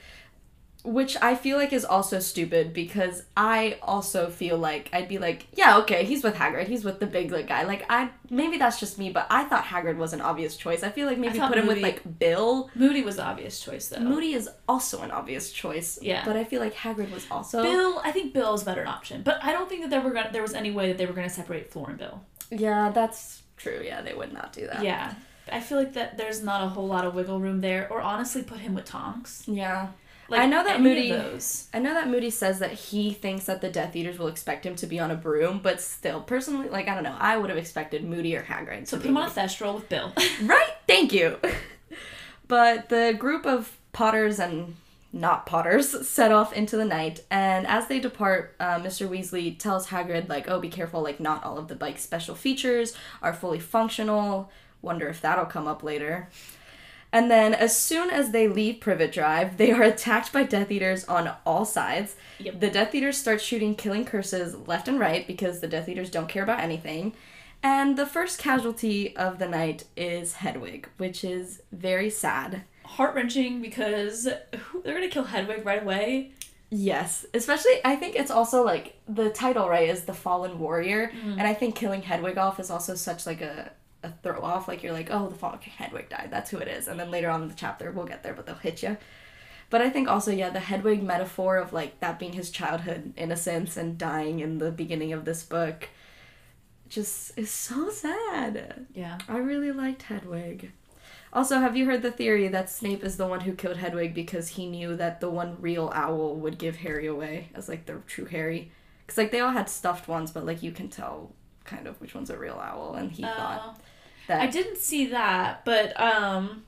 [0.87, 5.47] which I feel like is also stupid because I also feel like I'd be like,
[5.53, 7.63] yeah, okay, he's with Hagrid, he's with the big like, guy.
[7.63, 10.83] Like I maybe that's just me, but I thought Hagrid was an obvious choice.
[10.83, 12.69] I feel like maybe put him with like Bill.
[12.75, 15.99] moody was the obvious choice though Moody is also an obvious choice.
[16.01, 16.23] Yeah.
[16.25, 19.21] But I feel like Hagrid was also bill i think bill is a better option
[19.23, 21.13] but i don't think that they were gonna, there was any way that they were
[21.13, 23.81] going to separate Fleur and bill Yeah, that's true.
[23.83, 24.83] Yeah, they would not do that.
[24.83, 25.13] yeah
[25.51, 28.41] i feel like that there's not a whole lot of wiggle room there or honestly
[28.43, 29.87] put him with tonks Yeah.
[30.29, 31.13] Like I know that Moody-
[31.73, 34.75] I know that Moody says that he thinks that the Death Eaters will expect him
[34.75, 37.57] to be on a broom, but still, personally, like I don't know, I would have
[37.57, 38.87] expected Moody or Hagrid.
[38.87, 40.13] So put him on a thestral with Bill.
[40.43, 40.69] right.
[40.87, 41.37] Thank you.
[42.47, 44.75] but the group of Potters and
[45.13, 49.07] not Potters set off into the night, and as they depart, uh, Mr.
[49.07, 51.01] Weasley tells Hagrid like, "Oh, be careful!
[51.01, 54.51] Like, not all of the bike's special features are fully functional.
[54.81, 56.29] Wonder if that'll come up later."
[57.11, 61.05] And then, as soon as they leave Privet Drive, they are attacked by Death Eaters
[61.05, 62.15] on all sides.
[62.39, 62.59] Yep.
[62.59, 66.29] The Death Eaters start shooting killing curses left and right because the Death Eaters don't
[66.29, 67.13] care about anything.
[67.63, 72.63] And the first casualty of the night is Hedwig, which is very sad.
[72.83, 76.31] Heart wrenching because they're gonna kill Hedwig right away.
[76.69, 81.31] Yes, especially I think it's also like the title right is the fallen warrior, mm-hmm.
[81.31, 83.71] and I think killing Hedwig off is also such like a
[84.07, 84.67] a throw off.
[84.67, 86.29] Like you're like, oh, the fallen Hedwig died.
[86.31, 88.45] That's who it is, and then later on in the chapter we'll get there, but
[88.45, 88.97] they'll hit you.
[89.69, 93.77] But I think also yeah, the Hedwig metaphor of like that being his childhood innocence
[93.77, 95.89] and dying in the beginning of this book,
[96.87, 98.87] just is so sad.
[98.93, 99.17] Yeah.
[99.27, 100.71] I really liked Hedwig.
[101.33, 104.47] Also, have you heard the theory that Snape is the one who killed Hedwig because
[104.47, 108.25] he knew that the one real owl would give Harry away as like the true
[108.25, 108.71] Harry?
[109.05, 111.33] Because like they all had stuffed ones, but like you can tell
[111.65, 113.81] kind of which one's a real owl, and he thought Uh,
[114.27, 114.41] that.
[114.41, 116.63] I didn't see that, but um,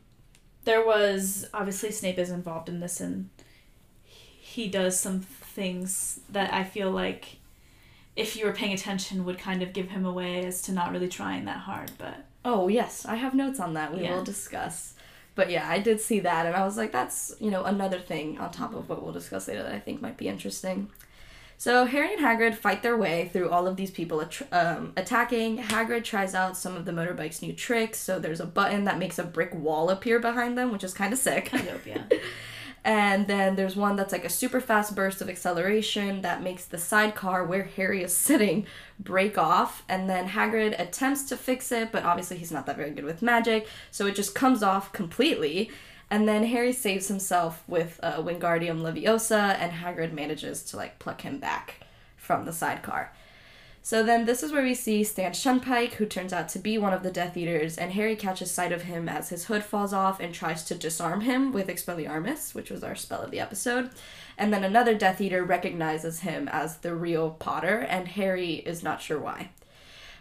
[0.66, 3.30] there was obviously Snape is involved in this, and
[4.04, 7.38] he does some things that I feel like,
[8.16, 11.08] if you were paying attention, would kind of give him away as to not really
[11.08, 11.92] trying that hard.
[11.98, 13.94] But Oh yes, I have notes on that.
[13.94, 14.16] We Yeah.
[14.16, 14.94] will discuss.
[15.36, 18.38] But yeah, I did see that, and I was like, that's you know another thing
[18.40, 20.90] on top of what we'll discuss later that I think might be interesting.
[21.60, 25.58] So Harry and Hagrid fight their way through all of these people attr um, attacking.
[25.58, 28.00] Hagrid tries out some of the motorbike's new tricks.
[28.00, 31.12] So there's a button that makes a brick wall appear behind them, which is kind
[31.12, 31.48] of sick.
[31.48, 32.04] kind of yeah.
[32.86, 36.78] And then there's one that's like a super fast burst of acceleration that makes the
[36.78, 38.66] sidecar where Harry is sitting
[38.98, 39.84] break off.
[39.90, 43.22] And then Hagrid attempts to fix it, but obviously he's not that very good with
[43.22, 45.72] magic, so it just comes off completely.
[46.12, 51.22] And then Harry saves himself with uh, Wingardium Leviosa, and Hagrid manages to like pluck
[51.22, 51.86] him back
[52.18, 53.14] from the sidecar.
[53.82, 56.94] So then this is where we see Stan Shunpike, who turns out to be one
[56.94, 60.20] of the Death Eaters, and Harry catches sight of him as his hood falls off
[60.20, 63.90] and tries to disarm him with Expelliarmus, which was our spell of the episode.
[64.38, 69.02] And then another Death Eater recognizes him as the real Potter, and Harry is not
[69.02, 69.50] sure why.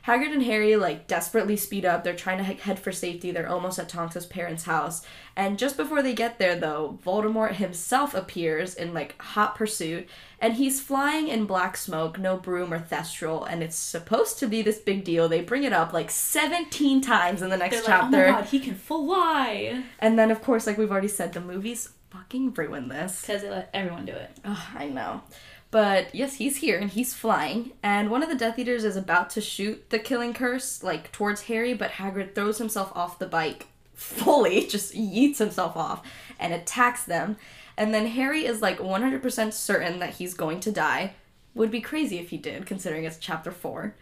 [0.08, 2.02] Hagrid and Harry like desperately speed up.
[2.02, 3.30] They're trying to he- head for safety.
[3.30, 5.02] They're almost at Tonks's parents' house.
[5.36, 10.08] And just before they get there though, Voldemort himself appears in like hot pursuit
[10.40, 14.62] and he's flying in black smoke, no broom or thestral, and it's supposed to be
[14.62, 15.28] this big deal.
[15.28, 18.26] They bring it up like 17 times in the next They're like, chapter.
[18.26, 21.40] oh my god, he can fly And then of course, like we've already said, the
[21.40, 23.20] movies fucking ruin this.
[23.20, 24.30] because they let everyone do it.
[24.44, 25.20] Oh, I know.
[25.70, 27.72] But yes, he's here and he's flying.
[27.82, 31.42] And one of the Death Eaters is about to shoot the killing curse, like towards
[31.42, 36.06] Harry, but Hagrid throws himself off the bike fully, just yeets himself off
[36.38, 37.36] and attacks them.
[37.76, 41.12] And then Harry is like 100% certain that he's going to die.
[41.54, 43.94] Would be crazy if he did, considering it's chapter 4.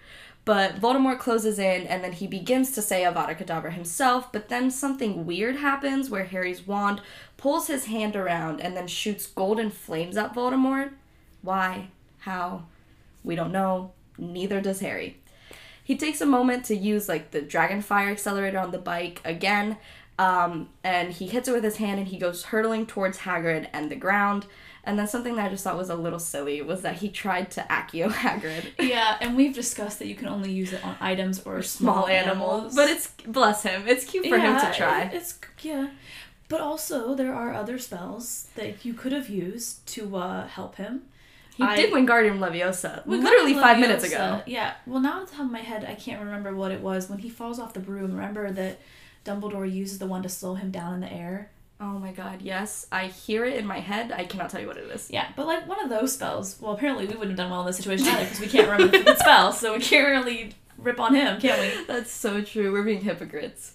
[0.45, 4.71] But Voldemort closes in and then he begins to say Avada Kedavra himself, but then
[4.71, 7.01] something weird happens where Harry's wand
[7.37, 10.93] pulls his hand around and then shoots golden flames at Voldemort.
[11.47, 11.89] Why?
[12.19, 12.65] How?
[13.25, 13.93] We don't know.
[14.19, 15.17] Neither does Harry.
[15.83, 19.77] He takes a moment to use like the Dragonfire accelerator on the bike again,
[20.19, 23.91] Um, and he hits it with his hand and he goes hurtling towards Hagrid and
[23.91, 24.47] the ground.
[24.83, 27.51] And then something that I just thought was a little silly was that he tried
[27.53, 28.65] to Accio Hagrid.
[28.79, 32.75] Yeah, and we've discussed that you can only use it on items or small, animals.
[32.75, 35.03] But it's, bless him, it's cute for him to try.
[35.03, 35.89] it- It's yeah,
[36.49, 41.03] but also there are other spells that you could have used to uh, help him.
[41.57, 44.43] He I- did Wingardium Leviosa literally Guardian five minutes ago.
[44.47, 44.75] Yeah.
[44.87, 47.19] Well, now at the top of my head, I can't remember what it was when
[47.19, 48.13] he falls off the broom.
[48.15, 48.81] Remember that
[49.25, 51.51] Dumbledore uses the one to slow him down in the air.
[51.81, 52.87] Oh my god, yes.
[52.93, 54.13] I hear it in my head.
[54.13, 55.11] I cannot tell you what it is.
[55.11, 56.59] Yeah, but like one of those spells.
[56.61, 59.03] Well, apparently we wouldn't have done well in this situation either because we can't remember
[59.03, 61.85] the spell, so we can't really rip on him, can we?
[61.85, 62.73] That's so true.
[62.73, 63.75] We're being hypocrites.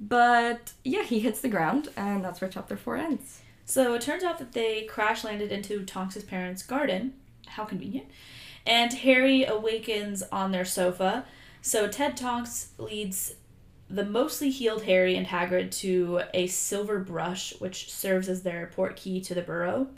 [0.00, 3.40] But yeah, he hits the ground, and that's where chapter four ends.
[3.64, 7.14] So it turns out that they crash landed into Tonks' parents' garden.
[7.46, 8.06] How convenient.
[8.66, 11.24] And Harry awakens on their sofa.
[11.62, 13.34] So Ted Tonks leads
[13.88, 18.96] the mostly healed Harry and Hagrid to a silver brush, which serves as their port
[18.96, 19.88] key to the burrow.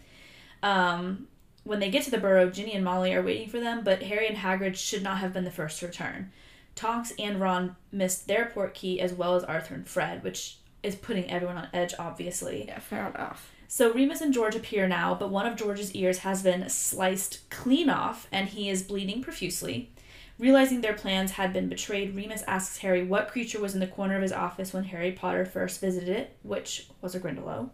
[0.63, 1.29] Um,
[1.65, 4.29] when they get to the burrow, Ginny and Molly are waiting for them, but Harry
[4.29, 6.31] and Hagrid should not have been the first to return.
[6.75, 10.95] Tonks and Ron missed their port key as well as Arthur and Fred, which is
[10.95, 12.67] putting everyone on edge, obviously.
[12.69, 13.51] Yeah, fair enough.
[13.69, 17.91] So Remus and George appear now, but one of George's ears has been sliced clean
[17.91, 19.91] off and he is bleeding profusely.
[20.39, 24.17] Realizing their plans had been betrayed, Remus asks Harry what creature was in the corner
[24.17, 27.71] of his office when Harry Potter first visited it, which was a Grindylow.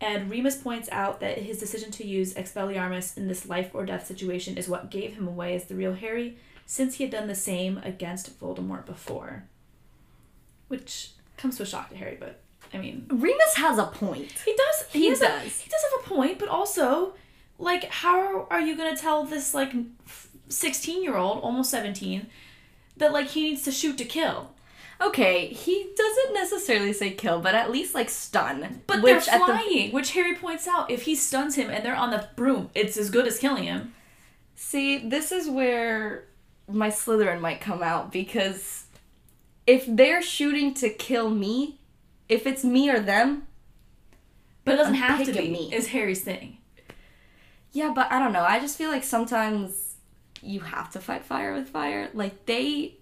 [0.00, 4.06] And Remus points out that his decision to use Expelliarmus in this life or death
[4.06, 7.34] situation is what gave him away as the real Harry, since he had done the
[7.34, 9.44] same against Voldemort before.
[10.68, 12.40] Which comes to a shock to Harry, but
[12.76, 14.32] I mean, Remus has a point.
[14.44, 14.86] he does.
[14.92, 15.60] He, He a- does.
[15.60, 17.14] he does have a point, but also,
[17.58, 19.72] like, how are you gonna tell this like
[20.48, 22.26] sixteen-year-old, almost seventeen,
[22.96, 24.50] that like he needs to shoot to kill?
[25.00, 28.80] Okay, he doesn't necessarily say kill, but at least like stun.
[28.86, 30.90] But which they're at the flying, which Harry points out.
[30.90, 33.92] If he stuns him and they're on the broom, it's as good as killing him.
[34.54, 36.24] See, this is where
[36.66, 38.84] my Slytherin might come out because
[39.66, 41.75] if they're shooting to kill me,
[42.28, 43.46] if it's me or them,
[44.64, 45.48] But it doesn't have to be.
[45.50, 45.74] me.
[45.74, 46.58] Is Harry's thing.
[47.72, 48.44] yeah, but I don't know.
[48.44, 49.94] I just feel like sometimes
[50.42, 52.10] you have to fight fire with fire.
[52.14, 52.94] Like they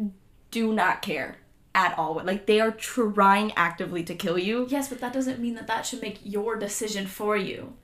[0.51, 1.39] do not care
[1.75, 2.21] at all.
[2.25, 4.67] Like they are trying actively to kill you.
[4.69, 7.75] Yes, but that doesn't mean that that should make your decision for you.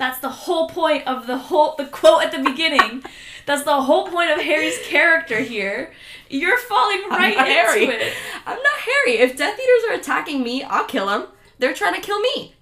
[0.00, 3.04] That's the whole point of the whole the quote at the beginning.
[3.44, 5.92] That's the whole point of Harry's character here.
[6.30, 7.84] You're falling right into Harry.
[7.84, 8.14] it.
[8.46, 9.18] I'm not Harry.
[9.18, 11.26] If Death Eaters are attacking me, I'll kill them.
[11.58, 12.54] They're trying to kill me.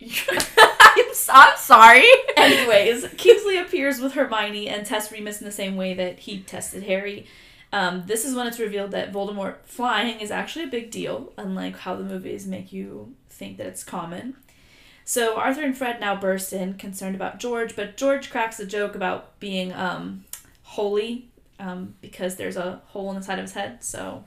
[0.02, 2.04] I'm, s- I'm sorry.
[2.36, 6.82] Anyways, Kingsley appears with Hermione and tests Remus in the same way that he tested
[6.82, 7.26] Harry.
[7.72, 11.78] Um, this is when it's revealed that Voldemort flying is actually a big deal, unlike
[11.78, 14.36] how the movies make you think that it's common.
[15.04, 18.94] So Arthur and Fred now burst in, concerned about George, but George cracks a joke
[18.94, 20.24] about being um,
[20.62, 23.84] holy um, because there's a hole in the side of his head.
[23.84, 24.24] So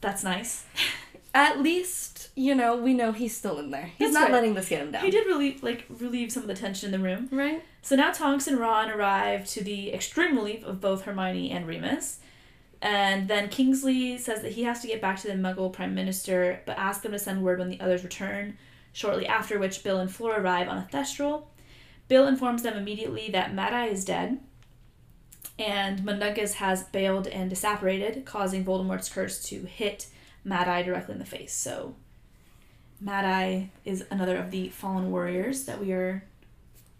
[0.00, 0.64] that's nice.
[1.34, 3.92] At least, you know, we know he's still in there.
[3.96, 4.32] He's That's not right.
[4.32, 5.04] letting this get him down.
[5.04, 7.28] He did relieve like relieve some of the tension in the room.
[7.30, 7.62] Right?
[7.82, 12.18] So now Tonks and Ron arrive to the extreme relief of both Hermione and Remus.
[12.82, 16.62] And then Kingsley says that he has to get back to the Muggle Prime Minister,
[16.66, 18.56] but asks them to send word when the others return,
[18.92, 21.44] shortly after which Bill and Fleur arrive on a Thestral.
[22.08, 24.40] Bill informs them immediately that Mad Eye is dead,
[25.58, 30.06] and Mundungus has bailed and disapparated, causing Voldemort's curse to hit
[30.42, 31.52] Mad Eye directly in the face.
[31.52, 31.94] So,
[33.00, 36.24] Mad Eye is another of the fallen warriors that we are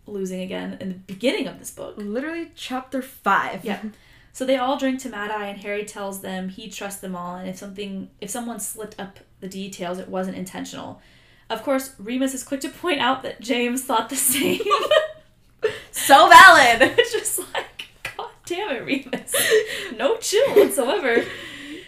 [0.07, 1.95] losing again in the beginning of this book.
[1.97, 3.65] Literally chapter five.
[3.65, 3.83] Yeah.
[4.33, 7.35] So they all drink to Mad Eye, and Harry tells them he trusts them all,
[7.35, 11.01] and if something, if someone slipped up the details, it wasn't intentional.
[11.51, 14.63] Of course, Remus is quick to point out that James thought the same.
[15.93, 16.95] So valid.
[16.99, 19.35] it's just like, God damn it, Remus.
[19.97, 21.25] No chill whatsoever.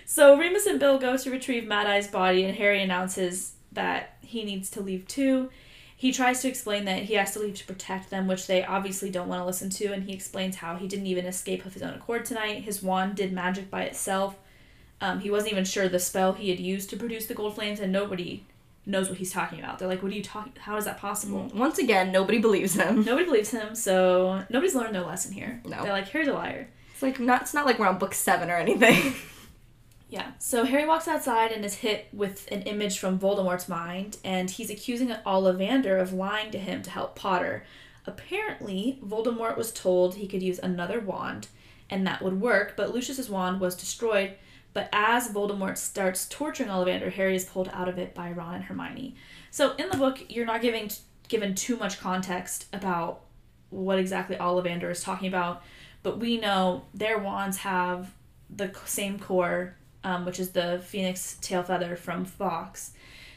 [0.05, 4.45] So Remus and Bill go to retrieve Mad Eye's body, and Harry announces that he
[4.45, 5.51] needs to leave too.
[5.97, 9.11] He tries to explain that he has to leave to protect them, which they obviously
[9.11, 11.83] don't want to listen to, and he explains how he didn't even escape of his
[11.83, 12.65] own accord tonight.
[12.65, 14.37] His wand did magic by itself.
[15.01, 17.81] Um, he wasn't even sure the spell he had used to produce the gold flames,
[17.81, 18.45] and nobody
[18.85, 19.79] knows what he's talking about.
[19.79, 20.53] They're like, "What are you talking?
[20.59, 23.05] How is that possible?" Once again, nobody believes him.
[23.05, 25.61] Nobody believes him, so nobody's learned their lesson here.
[25.65, 25.83] No.
[25.83, 27.43] They're like, "Here's a liar." It's like not.
[27.43, 29.15] It's not like we're on book seven or anything.
[30.13, 30.33] Yeah.
[30.39, 34.69] So Harry walks outside and is hit with an image from Voldemort's mind, and he's
[34.69, 37.65] accusing Ollivander of lying to him to help Potter.
[38.07, 41.49] Apparently, Voldemort was told he could use another wand,
[41.89, 44.35] and that would work, but Lucius's wand was destroyed
[44.75, 48.65] But as Voldemort starts torturing Ollivander, Harry is pulled out of it by Ron and
[48.65, 49.15] Hermione.
[49.51, 50.91] So in the book, you're not giving
[51.29, 53.21] given too much context about
[53.71, 55.63] what exactly Ollivander is talking about,
[56.03, 58.13] but we know their wands have
[58.55, 62.93] the same core, um, which is the phoenix tail feather from Fawkes,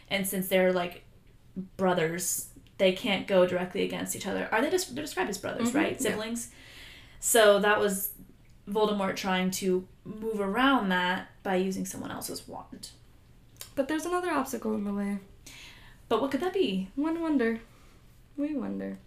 [0.10, 1.04] and since they're like
[1.78, 4.50] brothers, they can't go directly against each other.
[4.52, 5.92] Are they just they're described as brothers, Mhm, right?
[5.94, 6.10] yeah.
[6.12, 6.52] Siblings.
[7.22, 8.12] So that was
[8.70, 12.90] Voldemort trying to move around that by using someone else's wand.
[13.76, 15.20] But there's another obstacle in the way.
[16.08, 16.90] But what could that be?
[16.96, 17.60] One wonder.
[18.38, 19.00] We wonder.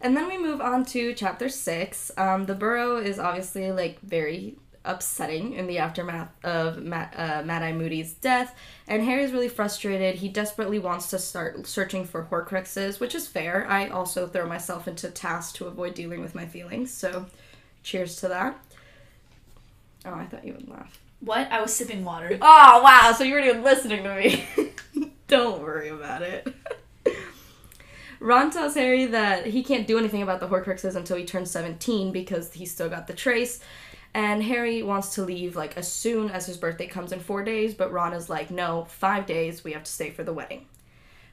[0.00, 2.10] And then we move on to chapter six.
[2.16, 7.62] Um, the burrow is obviously like very upsetting in the aftermath of Matt, uh, Mad
[7.62, 8.54] Eye Moody's death,
[8.86, 10.16] and Harry's really frustrated.
[10.16, 13.66] He desperately wants to start searching for Horcruxes, which is fair.
[13.66, 17.26] I also throw myself into tasks to avoid dealing with my feelings, so
[17.84, 18.58] cheers to that.
[20.04, 20.98] Oh, I thought you would laugh.
[21.20, 21.50] What?
[21.52, 22.36] I was sipping water.
[22.42, 23.12] Oh wow!
[23.16, 24.44] So you weren't even listening to me.
[25.28, 26.52] Don't worry about it.
[28.20, 32.10] Ron tells Harry that he can't do anything about the Horcruxes until he turns 17
[32.10, 33.60] because he's still got the trace.
[34.14, 37.74] And Harry wants to leave like as soon as his birthday comes in four days,
[37.74, 40.66] but Ron is like, no, five days, we have to stay for the wedding.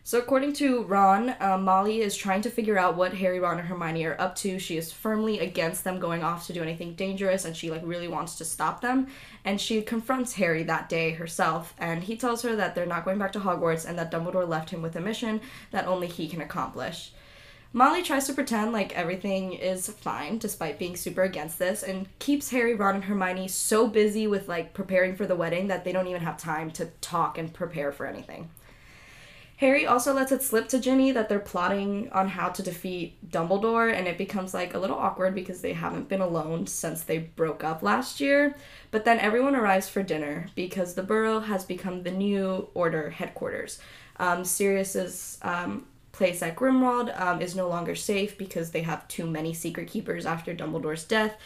[0.04, 3.68] So, according to Ron, uh, Molly is trying to figure out what Harry, Ron, and
[3.68, 4.58] Hermione are up to.
[4.58, 8.08] She is firmly against them going off to do anything dangerous, and she like really
[8.08, 9.08] wants to stop them.
[9.46, 13.20] And she confronts Harry that day herself, and he tells her that they're not going
[13.20, 15.40] back to Hogwarts and that Dumbledore left him with a mission
[15.70, 17.12] that only he can accomplish.
[17.72, 22.50] Molly tries to pretend like everything is fine despite being super against this and keeps
[22.50, 26.08] Harry, Ron, and Hermione so busy with like preparing for the wedding that they don't
[26.08, 28.50] even have time to talk and prepare for anything.
[29.62, 33.94] Harry also lets it slip to Ginny that they're plotting on how to defeat Dumbledore,
[33.94, 37.64] and it becomes like a little awkward because they haven't been alone since they broke
[37.64, 38.56] up last year.
[38.90, 43.78] But then everyone arrives for dinner because the Burrow has become the new Order headquarters.
[44.18, 49.28] Um, Sirius's um, place at Grimmauld um, is no longer safe because they have too
[49.28, 51.38] many secret keepers after Dumbledore's death.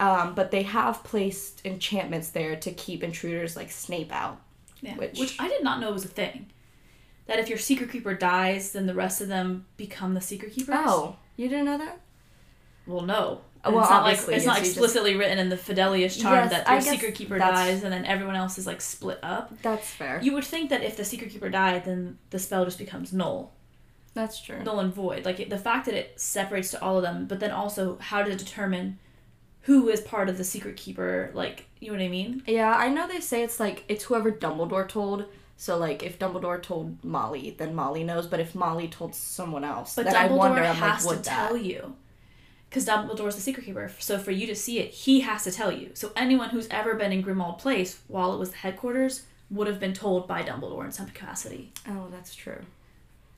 [0.00, 4.40] Um, but they have placed enchantments there to keep intruders like Snape out.
[4.80, 4.96] Yeah.
[4.96, 6.46] Which- Which, I did not know was a thing.
[7.28, 10.74] That if your secret keeper dies, then the rest of them become the secret keepers.
[10.78, 12.00] Oh, you didn't know that?
[12.86, 13.42] Well, no.
[13.64, 16.20] Oh, well, it's not like obviously, it's not you just- explicitly written in the Fidelius
[16.20, 19.18] charm Yes, that your secret keeper that's- dies and then everyone else is like split
[19.22, 19.52] up.
[19.62, 20.20] That's fair.
[20.22, 23.52] You would think that if the secret keeper died, then the spell just becomes null,
[24.14, 24.62] That's true.
[24.62, 25.24] null and void.
[25.24, 28.22] Like it, the fact that it separates to all of them, but then also how
[28.22, 28.98] to determine
[29.62, 31.30] who is part of the secret keeper.
[31.34, 32.42] Like you know what I mean?
[32.46, 35.26] Yeah, I know they say it's like it's whoever Dumbledore told.
[35.60, 38.26] So like if Dumbledore told Molly, then Molly knows.
[38.28, 41.18] But if Molly told someone else, But then Dumbledore I wonder, I'm has like, to
[41.18, 41.48] would that?
[41.48, 41.96] tell you.
[42.70, 43.90] Because Dumbledore's the secret keeper.
[43.98, 45.90] So for you to see it, he has to tell you.
[45.94, 49.80] So anyone who's ever been in Grimmauld Place while it was the headquarters would have
[49.80, 51.72] been told by Dumbledore in some capacity.
[51.88, 52.60] Oh, that's true.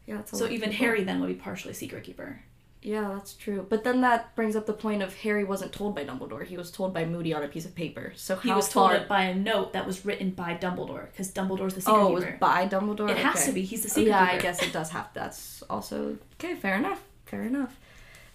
[0.06, 0.86] Yeah, that's So even people.
[0.86, 2.42] Harry then would be partially secret keeper.
[2.82, 3.66] Yeah, that's true.
[3.68, 6.46] But then that brings up the point of Harry wasn't told by Dumbledore.
[6.46, 8.12] He was told by Moody on a piece of paper.
[8.16, 8.96] So how He was told far?
[8.96, 12.14] it by a note that was written by Dumbledore because Dumbledore's the secret oh, it
[12.14, 12.36] was keeper.
[12.40, 13.10] by Dumbledore.
[13.10, 13.62] it has to be.
[13.62, 14.38] He's the secret yeah, keeper.
[14.38, 15.08] I guess it does have.
[15.12, 16.54] That's also okay.
[16.54, 17.02] Fair enough.
[17.26, 17.78] Fair enough.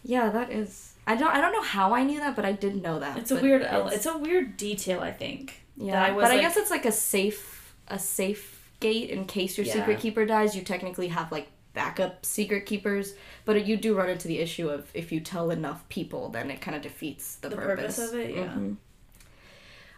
[0.04, 0.94] Yeah, that is.
[1.08, 1.34] I don't.
[1.34, 3.18] I don't know how I knew that, but I did know that.
[3.18, 3.64] It's a weird.
[3.68, 5.02] It's, a weird detail.
[5.02, 5.62] I think.
[5.76, 9.26] Yeah, that I was but I guess it's like a safe a safe gate in
[9.26, 9.74] case your Yeah.
[9.74, 10.56] secret keeper dies.
[10.56, 13.14] You technically have like backup secret keepers,
[13.46, 16.62] but you do run into the issue of if you tell enough people, then it
[16.62, 17.98] kind of defeats the, The purpose.
[17.98, 18.46] purpose of it, yeah.
[18.54, 18.78] Mhm.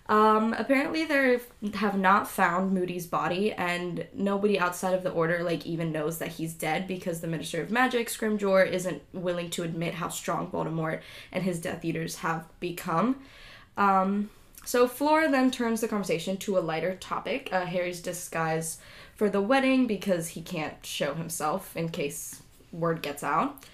[0.09, 1.37] Um, apparently they
[1.73, 6.29] have not found Moody's body, and nobody outside of the order like even knows that
[6.29, 11.01] he's dead because the Minister of Magic, Scrimgeour, isn't willing to admit how strong Voldemort
[11.33, 13.19] and his Death Eaters have become.
[13.75, 14.29] Um,
[14.63, 18.77] so Fleur then turns the conversation to a lighter topic, uh, Harry's disguise
[19.17, 22.41] for the wedding because he can't show himself in case
[22.71, 23.65] word gets out.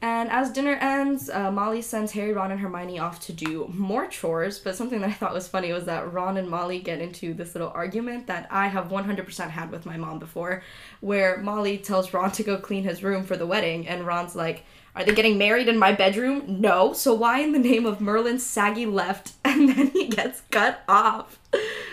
[0.00, 4.06] And as dinner ends, uh, Molly sends Harry, Ron, and Hermione off to do more
[4.06, 4.58] chores.
[4.58, 7.54] But something that I thought was funny was that Ron and Molly get into this
[7.54, 10.62] little argument that I have 100% had with my mom before,
[11.00, 14.64] where Molly tells Ron to go clean his room for the wedding, and Ron's like,
[14.96, 16.60] Are they getting married in my bedroom?
[16.60, 16.92] No.
[16.92, 19.32] So why in the name of Merlin saggy left?
[19.44, 21.38] And then he gets cut off,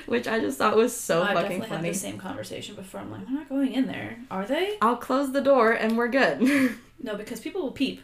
[0.07, 1.89] which I just thought was so I've fucking definitely had funny.
[1.91, 3.01] the same conversation before.
[3.01, 4.17] I'm like, I'm not going in there.
[4.31, 4.77] Are they?
[4.81, 6.75] I'll close the door and we're good.
[7.03, 8.01] No, because people will peep.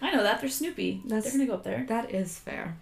[0.00, 0.40] I know that.
[0.40, 1.02] They're Snoopy.
[1.04, 1.84] That's- They're gonna go up there.
[1.88, 2.76] That is fair.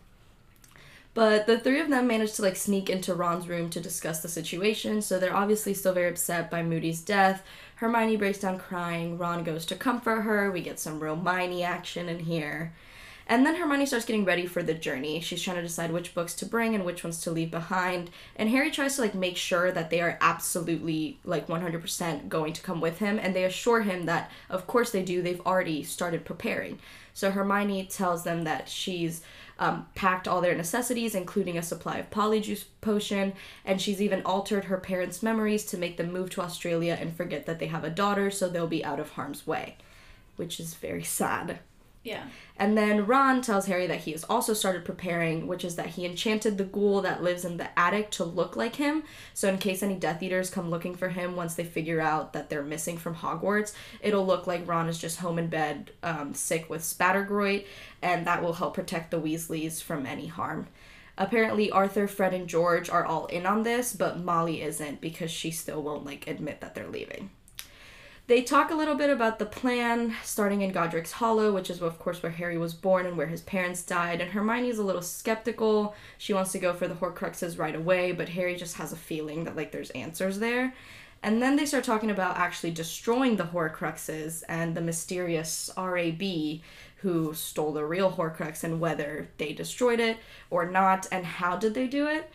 [1.14, 4.28] But the three of them manage to like sneak into Ron's room to discuss the
[4.28, 7.42] situation, so they're obviously still very upset by Moody's death.
[7.78, 12.18] Hermione breaks down crying, Ron goes to comfort her, we get some Romione action in
[12.18, 12.74] here.
[13.28, 15.20] And then Hermione starts getting ready for the journey.
[15.20, 18.10] She's trying to decide which books to bring and which ones to leave behind.
[18.34, 22.62] And Harry tries to like make sure that they are absolutely like 100% going to
[22.62, 25.20] come with him and they assure him that of course they do.
[25.20, 26.78] They've already started preparing.
[27.12, 29.20] So Hermione tells them that she's
[29.58, 33.32] um, packed all their necessities, including a supply of polyjuice potion,
[33.64, 37.46] and she's even altered her parents' memories to make them move to Australia and forget
[37.46, 39.76] that they have a daughter so they'll be out of harm's way,
[40.36, 41.58] which is very sad.
[42.08, 42.24] Yeah.
[42.56, 46.04] And then Ron tells Harry that he has also started preparing, which is that he
[46.04, 49.04] enchanted the ghoul that lives in the attic to look like him.
[49.32, 52.48] So, in case any Death Eaters come looking for him once they figure out that
[52.48, 56.68] they're missing from Hogwarts, it'll look like Ron is just home in bed, um, sick
[56.68, 57.64] with Spattergroit,
[58.02, 60.66] and that will help protect the Weasleys from any harm.
[61.16, 65.50] Apparently, Arthur, Fred, and George are all in on this, but Molly isn't because she
[65.50, 67.30] still won't like admit that they're leaving.
[68.28, 71.98] They talk a little bit about the plan, starting in Godric's Hollow, which is, of
[71.98, 74.20] course, where Harry was born and where his parents died.
[74.20, 75.94] And Hermione's a little skeptical.
[76.18, 79.44] She wants to go for the Horcruxes right away, but Harry just has a feeling
[79.44, 80.74] that, like, there's answers there.
[81.22, 86.22] And then they start talking about actually destroying the Horcruxes and the mysterious RAB
[86.96, 90.18] who stole the real Horcrux and whether they destroyed it
[90.50, 92.30] or not and how did they do it.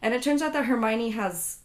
[0.00, 1.58] And it turns out that Hermione has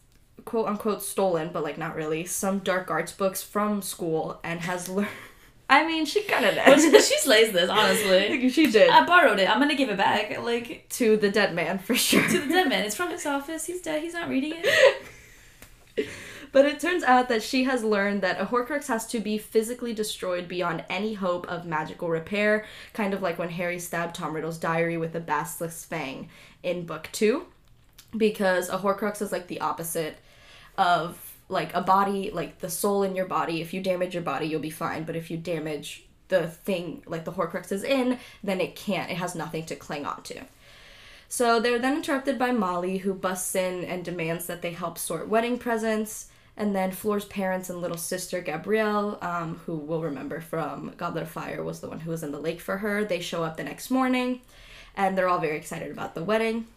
[0.46, 4.89] quote unquote stolen, but like not really, some dark arts books from school and has
[4.89, 5.10] learned.
[5.70, 7.02] I mean, she kind of did.
[7.02, 8.50] she, slays this, honestly.
[8.50, 9.50] she did I borrowed it.
[9.50, 10.38] I'm gonna give it back.
[10.42, 12.28] Like to the dead man for sure.
[12.28, 12.84] to the dead man.
[12.84, 13.66] It's from his office.
[13.66, 14.02] He's dead.
[14.04, 15.08] He's not reading it.
[16.52, 19.94] But it turns out that she has learned that a Horcrux has to be physically
[19.94, 24.58] destroyed beyond any hope of magical repair, kind of like when Harry stabbed Tom Riddle's
[24.58, 26.30] diary with a basilisk's fang
[26.62, 27.46] in book two.
[28.16, 30.18] Because a Horcrux is like the opposite
[30.82, 33.61] of like a body, like the soul in your body.
[33.61, 35.03] If you damage your body, you'll be fine.
[35.03, 39.11] But if you damage the thing, like the Horcrux is in, then it can't.
[39.11, 40.41] It has nothing to cling on to.
[41.29, 45.29] So they're then interrupted by Molly, who busts in and demands that they help sort
[45.29, 46.27] wedding presents.
[46.57, 51.29] And then Fleur's parents and little sister Gabrielle, um, who we'll remember from Goblet of
[51.29, 53.05] Fire, was the one who was in the lake for her.
[53.05, 54.41] They show up the next morning,
[54.95, 56.67] and they're all very excited about the wedding.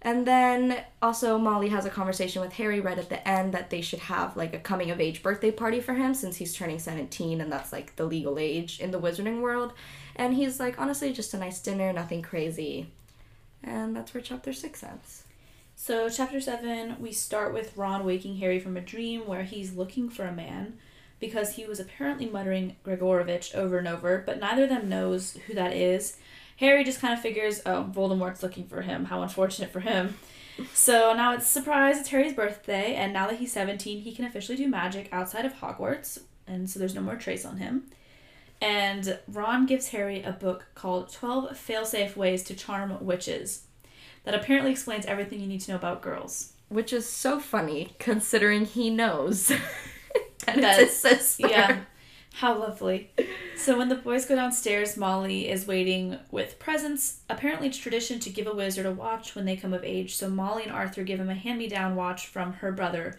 [0.00, 3.80] And then also Molly has a conversation with Harry right at the end that they
[3.80, 7.40] should have like a coming of age birthday party for him since he's turning 17
[7.40, 9.72] and that's like the legal age in the wizarding world.
[10.14, 12.90] And he's like, honestly, just a nice dinner, nothing crazy.
[13.62, 15.24] And that's where chapter 6 ends.
[15.80, 20.08] So, chapter 7, we start with Ron waking Harry from a dream where he's looking
[20.08, 20.76] for a man
[21.20, 25.54] because he was apparently muttering Gregorovitch over and over, but neither of them knows who
[25.54, 26.16] that is.
[26.58, 29.06] Harry just kind of figures, oh, Voldemort's looking for him.
[29.06, 30.16] How unfortunate for him.
[30.74, 34.56] So now it's surprise, it's Harry's birthday, and now that he's 17, he can officially
[34.58, 37.84] do magic outside of Hogwarts, and so there's no more trace on him.
[38.60, 43.66] And Ron gives Harry a book called 12 Failsafe Ways to Charm Witches
[44.24, 46.54] that apparently explains everything you need to know about girls.
[46.68, 49.60] Which is so funny considering he knows that
[50.46, 50.96] That- it's his
[51.36, 51.46] sister.
[51.48, 51.80] Yeah.
[52.38, 53.10] How lovely.
[53.56, 57.20] So when the boys go downstairs, Molly is waiting with presents.
[57.28, 60.14] Apparently, it's tradition to give a wizard a watch when they come of age.
[60.14, 63.18] So Molly and Arthur give him a hand-me-down watch from her brother,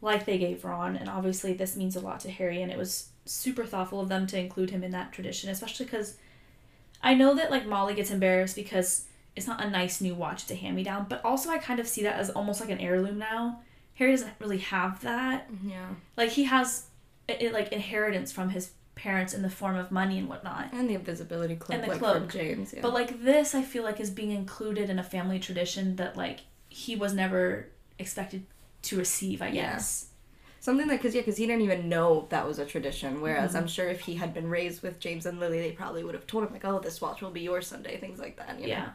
[0.00, 0.94] like they gave Ron.
[0.94, 4.28] And obviously, this means a lot to Harry, and it was super thoughtful of them
[4.28, 6.16] to include him in that tradition, especially because
[7.02, 10.52] I know that like Molly gets embarrassed because it's not a nice new watch; it's
[10.52, 11.06] a hand-me-down.
[11.08, 13.62] But also, I kind of see that as almost like an heirloom now.
[13.94, 15.88] Harry doesn't really have that Yeah.
[16.16, 16.84] like he has
[17.30, 20.94] it, like inheritance from his parents in the form of money and whatnot And the
[20.94, 22.16] invisibility cloak, And the like cloak.
[22.18, 22.72] from James.
[22.74, 22.82] Yeah.
[22.82, 26.40] but like this i feel like is being included in a family tradition that like
[26.68, 27.68] he was never
[27.98, 28.44] expected
[28.82, 29.72] to receive i Yeah.
[29.72, 30.06] guess
[30.62, 33.22] Something that, because yeah, because he didn't even know that was a tradition.
[33.22, 33.60] Whereas Mm-hmm.
[33.60, 36.26] I'm sure if he had been raised with James and Lily, they probably would have
[36.26, 38.56] told him like, "Oh, this watch will be yours someday," things like that.
[38.60, 38.72] You know?
[38.74, 38.88] yeah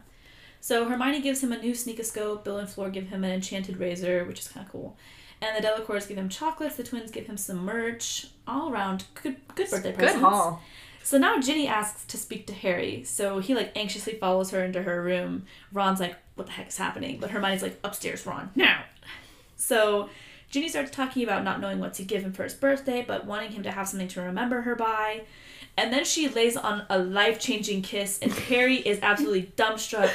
[0.62, 4.26] so hermione gives him a new sneakoscope bill and Fleur give him an enchanted razor
[4.26, 4.96] which is kind of cool
[5.42, 9.36] and the delacours give him chocolates the twins give him some merch all around good
[9.56, 10.62] good birthday Good presents haul.
[11.04, 13.04] So now Ginny asks to speak to Harry.
[13.04, 15.46] So he like anxiously follows her into her room.
[15.72, 18.84] Ron's like, "What the heck is happening?" But Hermione's like, "Upstairs, Ron, now."
[19.56, 20.10] So
[20.50, 23.52] Ginny starts talking about not knowing what to give him for his birthday, but wanting
[23.52, 25.24] him to have something to remember her by.
[25.78, 30.12] And then she lays on a life-changing kiss, and Harry is absolutely dumbstruck,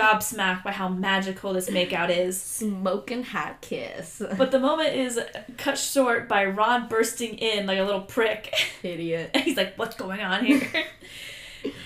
[0.00, 2.40] gobsmacked by how magical this makeout is.
[2.40, 4.22] Smoking hot kiss.
[4.38, 5.20] But the moment is
[5.58, 8.54] cut short by Ron bursting in like a little prick.
[8.82, 9.30] Idiot.
[9.34, 10.62] And he's like, what's going on here?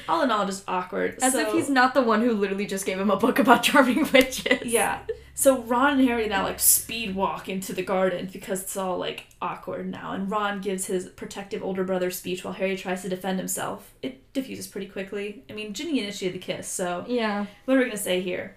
[0.09, 1.19] all in all, just awkward.
[1.23, 3.63] As So- if he's not the one who literally just gave him a book about
[3.65, 4.65] charming witches.
[4.65, 5.01] Yeah.
[5.37, 9.27] So Ron and Harry now like speed walk into the garden because it's all like
[9.43, 10.13] awkward now.
[10.13, 13.93] And Ron gives his protective older brother speech while Harry tries to defend himself.
[14.01, 15.43] It diffuses pretty quickly.
[15.51, 17.47] I mean, Ginny initiated the kiss, so Yeah.
[17.65, 18.57] what are we gonna say here?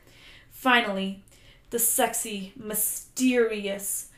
[0.52, 1.24] Finally,
[1.72, 4.10] the sexy, mysterious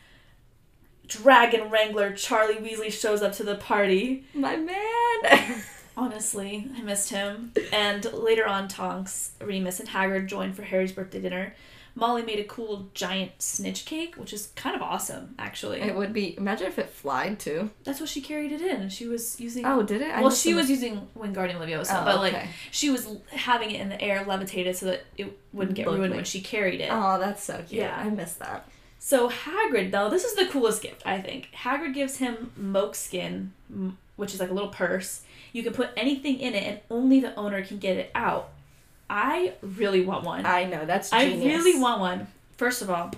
[1.07, 4.25] dragon wrangler Charlie Weasley shows up to the party.
[4.33, 5.63] My man.
[6.03, 7.51] Honestly, I missed him.
[7.73, 11.53] And later on, Tonks, Remus, and Hagrid joined for Harry's birthday dinner.
[11.95, 15.81] Molly made a cool giant snitch cake, which is kind of awesome, actually.
[15.81, 16.37] it would be.
[16.37, 17.69] Imagine if it flied too.
[17.83, 18.87] That's what she carried it in.
[18.87, 19.65] She was using.
[19.65, 20.09] Oh, did it?
[20.15, 22.49] I well, she was missed- using Wingardium Leviosa, Oh, but like okay.
[22.71, 26.15] she was having it in the air, levitated, so that it wouldn't get Looked ruined
[26.15, 26.89] when she carried it.
[26.89, 27.81] Oh, that's so cute.
[27.81, 27.97] Yeah.
[27.99, 28.69] I missed that.
[28.99, 31.49] So Hagrid, though, this is the coolest gift I think.
[31.53, 33.51] Hagrid gives him moke skin,
[34.15, 35.21] which is like a little purse.
[35.51, 38.49] You can put anything in it, and only the owner can get it out.
[39.09, 40.45] I really want one.
[40.45, 42.27] I know that's I really want one.
[42.57, 43.11] First of all,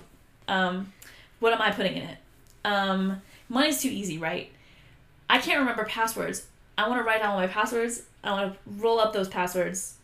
[0.48, 0.92] um,
[1.40, 2.18] what am I putting in it?
[2.64, 4.50] Um, money's too easy, right?
[5.28, 6.46] I can't remember passwords.
[6.78, 8.02] I want to write down all my passwords.
[8.24, 9.96] I want to roll up those passwords,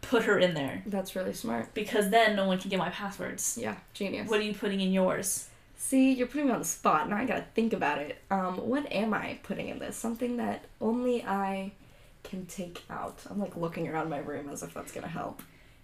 [0.00, 1.72] put her in there, That's really smart.
[1.74, 3.58] because then no one can get my passwords.
[3.60, 4.28] Yeah, genius.
[4.28, 5.48] What are you putting in yours?
[5.80, 7.08] See, you're putting me on the spot.
[7.08, 8.18] Now I gotta think about it.
[8.32, 9.96] Um, what am I putting in this?
[9.96, 11.70] Something that only I
[12.24, 13.20] can take out.
[13.30, 15.40] I'm like looking around my room as if that's gonna help.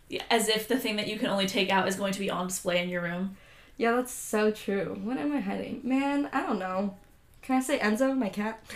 [0.09, 2.29] Yeah, As if the thing that you can only take out is going to be
[2.29, 3.37] on display in your room.
[3.77, 5.01] Yeah, that's so true.
[5.03, 5.81] What am I hiding?
[5.85, 6.97] Man, I don't know.
[7.43, 8.65] Can I say Enzo, my cat?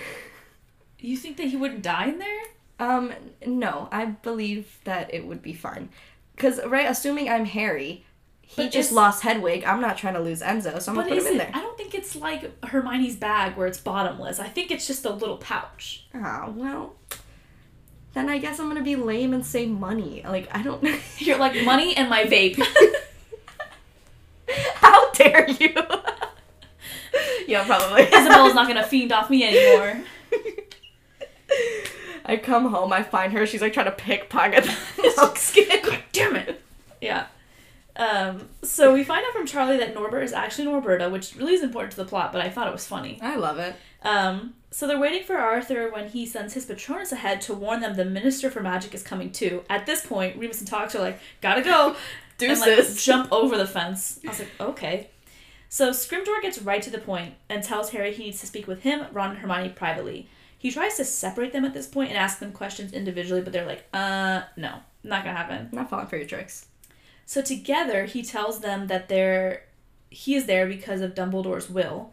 [1.01, 2.41] You think that he wouldn't die in there?
[2.81, 3.13] Um,
[3.47, 5.91] no, I believe that it would be fine.
[6.37, 8.05] Cause right, assuming I'm Harry,
[8.51, 9.63] he But just lost Hedwig.
[9.65, 11.39] I'm not trying to lose Enzo, so I'm gonna put him in it?
[11.39, 11.51] there.
[11.53, 14.41] I don't think it's like Hermione's bag where it's bottomless.
[14.41, 16.07] I think it's just a little pouch.
[16.15, 16.95] Oh well.
[18.15, 20.23] Then I guess I'm gonna be lame and say money.
[20.27, 20.83] Like I don't.
[21.19, 22.57] You're like money and my vape.
[24.77, 25.75] How dare you?
[27.47, 28.03] yeah, probably.
[28.05, 30.03] Isabella's not gonna fiend off me anymore.
[32.25, 33.47] I come home, I find her.
[33.47, 35.81] She's like trying to pickpocket the moke skin.
[35.83, 36.61] God damn it.
[37.01, 37.27] Yeah.
[37.99, 41.63] Um, so we find out from Charlie that Norbert is actually Norberta, which really is
[41.63, 43.19] important to the plot, but I thought it was funny.
[43.21, 43.75] I love it.
[44.03, 47.97] Um, so they're waiting for Arthur when he sends his Patronus ahead to warn them
[47.97, 49.65] the Minister for Magic is coming too.
[49.69, 51.97] At this point, Remus and Tonks are like, gotta go.
[52.41, 54.21] and like jump over the fence.
[54.25, 55.11] I was like, okay.
[55.69, 58.83] So Scrimgeour gets right to the point and tells Harry he needs to speak with
[58.83, 60.29] him, Ron, and Hermione privately.
[60.57, 63.67] He tries to separate them at this point and ask them questions individually, but they're
[63.67, 65.69] like, uh, no, not gonna happen.
[65.73, 66.68] Not falling for your tricks.
[67.29, 69.65] So together, he tells them that they're
[70.09, 72.11] he is there because of Dumbledore's will,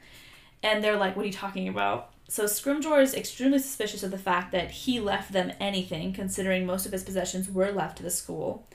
[0.62, 4.18] and they're like, "What are you talking about?" So Scrimgeour is extremely suspicious of the
[4.18, 8.10] fact that he left them anything, considering most of his possessions were left to the
[8.12, 8.68] school.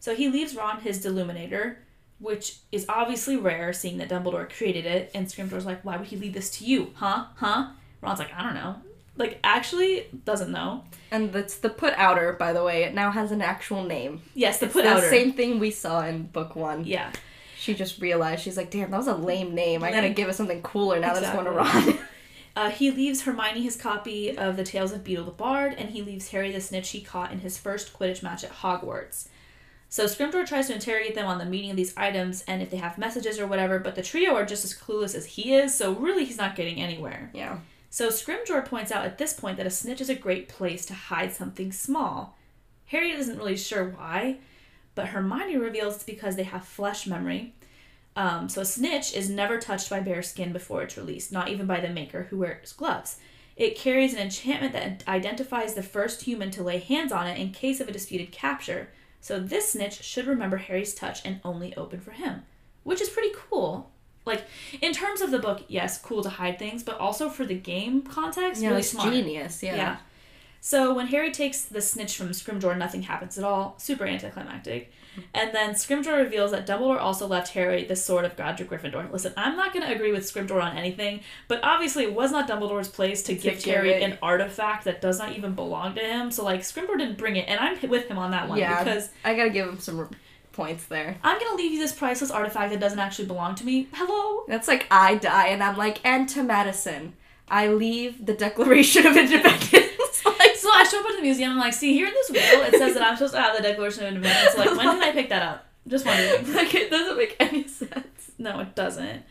[0.00, 1.76] So he leaves Ron his Deluminator,
[2.18, 5.10] which is obviously rare, seeing that Dumbledore created it.
[5.14, 6.94] And Scrimgeour's like, "Why would he leave this to you?
[6.94, 7.26] Huh?
[7.34, 8.76] Huh?" Ron's like, "I don't know."
[9.16, 10.84] Like, actually, doesn't know.
[11.10, 12.82] And that's the put outer, by the way.
[12.84, 14.22] It now has an actual name.
[14.34, 15.08] Yes, the It's put the outer.
[15.08, 16.84] same thing we saw in book one.
[16.84, 17.12] Yeah.
[17.56, 19.84] She just realized she's like, damn, that was a lame name.
[19.84, 21.92] I gotta give it something cooler now that it's going to Exactly.
[21.92, 21.98] Ron.
[22.56, 26.02] Uh, he leaves Hermione his copy of the Tales of Beetle the Bard, and he
[26.02, 29.26] leaves Harry the snitch he caught in his first Quidditch match at Hogwarts.
[29.88, 32.76] So Scrimgeour tries to interrogate them on the meaning of these items and if they
[32.76, 35.94] have messages or whatever, but the trio are just as clueless as he is, so
[35.94, 37.28] really he's not getting anywhere.
[37.34, 37.58] yeah.
[37.94, 40.94] So Scrimgeour points out at this point that a snitch is a great place to
[40.94, 42.36] hide something small.
[42.86, 44.38] Harry isn't really sure why,
[44.96, 47.54] but Hermione reveals it's because they have flesh memory.
[48.16, 51.68] Um, so a snitch is never touched by bare skin before it's released, not even
[51.68, 53.18] by the maker who wears gloves.
[53.54, 57.52] It carries an enchantment that identifies the first human to lay hands on it in
[57.52, 58.88] case of a disputed capture.
[59.20, 62.42] So this snitch should remember Harry's touch and only open for him,
[62.82, 63.92] which is pretty cool.
[64.26, 64.44] Like
[64.80, 68.02] in terms of the book, yes, cool to hide things, but also for the game
[68.02, 69.12] context, Yeah, really smart.
[69.12, 69.62] genius.
[69.62, 69.76] Yeah.
[69.76, 69.96] Yeah.
[70.60, 73.74] So when Harry takes the snitch from Scrimgeour, nothing happens at all.
[73.76, 74.90] Super anticlimactic.
[75.34, 79.12] And then Scrimgeour reveals that Dumbledore also left Harry the sword of Godric Gryffindor.
[79.12, 82.48] Listen, I'm not going to agree with Scrimgeour on anything, but obviously it was not
[82.48, 86.00] Dumbledore's place to give give Harry it- an artifact that does not even belong to
[86.00, 86.30] him.
[86.30, 88.82] So like Scrimgeour didn't bring it, and I'm with him on that one Yeah.
[88.82, 89.98] because I gotta give him some
[90.54, 91.18] points there.
[91.22, 93.88] I'm to leave you this priceless artifact that doesn't actually belong to me.
[93.92, 94.44] Hello.
[94.48, 97.14] That's like I die and I'm like, and to Madison,
[97.48, 100.24] I leave the Declaration of Independence.
[100.24, 101.52] like, So I show up at the museum.
[101.52, 103.62] I'm like, see, here in this will, it says that I'm supposed to have the
[103.62, 104.56] Declaration of Independence.
[104.56, 105.66] Like, when did I pick that up?
[105.86, 106.52] Just wondering.
[106.54, 108.32] like it doesn't make any sense.
[108.38, 109.22] No, it doesn't.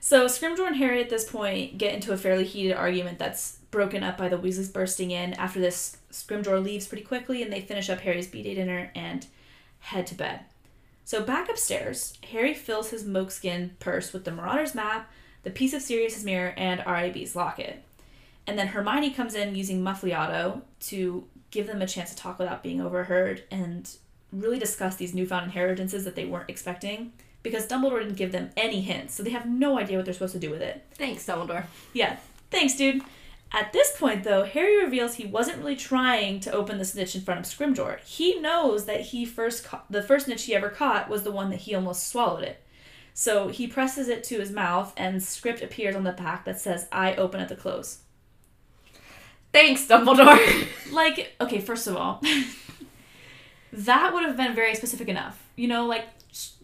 [0.00, 4.02] So Scrimgeour and Harry at this point get into a fairly heated argument that's broken
[4.02, 5.32] up by the Weasleys bursting in.
[5.34, 9.26] After this, Scrimgeour leaves pretty quickly and they finish up Harry's B-Day dinner and
[9.80, 10.40] head to bed.
[11.04, 15.10] So back upstairs, Harry fills his mokeskin purse with the Marauder's map,
[15.42, 17.84] the piece of Sirius's mirror, and RAB's locket.
[18.46, 22.62] And then Hermione comes in using Muffliato to give them a chance to talk without
[22.62, 23.90] being overheard and
[24.32, 28.80] really discuss these newfound inheritances that they weren't expecting because Dumbledore didn't give them any
[28.80, 30.84] hints, so they have no idea what they're supposed to do with it.
[30.92, 31.66] Thanks, Dumbledore.
[31.92, 32.16] Yeah,
[32.50, 33.02] thanks, dude.
[33.54, 37.20] At this point, though, Harry reveals he wasn't really trying to open the snitch in
[37.20, 38.00] front of Scrimgeour.
[38.00, 41.50] He knows that he first ca- the first snitch he ever caught was the one
[41.50, 42.60] that he almost swallowed it.
[43.14, 46.88] So he presses it to his mouth, and script appears on the back that says,
[46.90, 47.98] "I open at the close."
[49.52, 50.66] Thanks, Dumbledore.
[50.92, 52.22] Like, okay, first of all,
[53.72, 55.42] that would have been very specific enough.
[55.56, 56.06] You know, like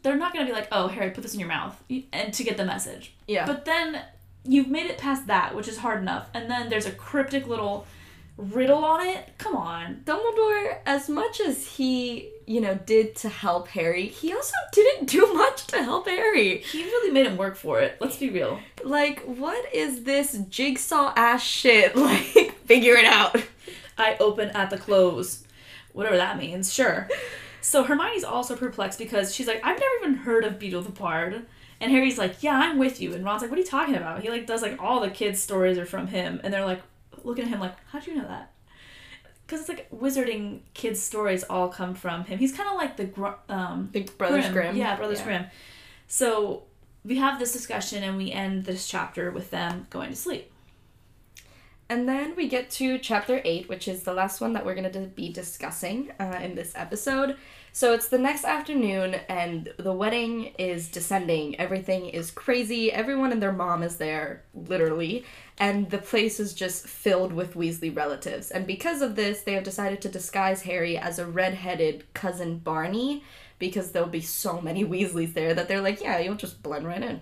[0.02, 1.80] they're not gonna be like, "Oh, Harry, put this in your mouth,"
[2.12, 3.14] and to get the message.
[3.28, 3.46] yeah.
[3.46, 4.02] But then
[4.44, 7.86] you've made it past that, which is hard enough, and then there's a cryptic little
[8.36, 9.32] riddle on it.
[9.38, 10.02] Come on.
[10.04, 15.32] Dumbledore, as much as he, you know, did to help Harry, he also didn't do
[15.34, 16.58] much to help Harry.
[16.58, 17.98] He really made him work for it.
[18.00, 18.60] Let's be real.
[18.82, 21.94] Like, what is this jigsaw ass shit?
[22.00, 23.36] Like, figure it out.
[23.98, 25.44] I open at the close.
[25.92, 27.08] Whatever that means, sure.
[27.62, 31.44] So Hermione's also perplexed because she's like, I've never even heard of Beetle the Bard.
[31.80, 33.14] And Harry's like, Yeah, I'm with you.
[33.14, 34.22] And Ron's like, What are you talking about?
[34.22, 36.82] He like does like all the kids' stories are from him, and they're like
[37.24, 38.52] looking at him like, How'd you know that?
[39.46, 42.38] Because it's like wizarding kids' stories all come from him.
[42.38, 44.76] He's kind of like the gr- um The Brothers Grimm.
[44.76, 45.46] Yeah, Brothers Grimm.
[46.06, 46.64] So
[47.04, 50.52] we have this discussion and we end this chapter with them going to sleep.
[51.88, 54.92] And then we get to chapter 8, which is the last one that we're going
[54.92, 57.36] to be discussing uh, in this episode.
[57.72, 61.58] So it's the next afternoon, and the wedding is descending.
[61.58, 62.90] Everything is crazy.
[62.90, 65.24] Everyone and their mom is there, literally.
[65.56, 68.50] And the place is just filled with Weasley relatives.
[68.50, 73.22] And because of this, they have decided to disguise Harry as a red-headed cousin Barney,
[73.58, 77.02] because there'll be so many Weasleys there that they're like, yeah, you'll just blend right
[77.02, 77.20] in.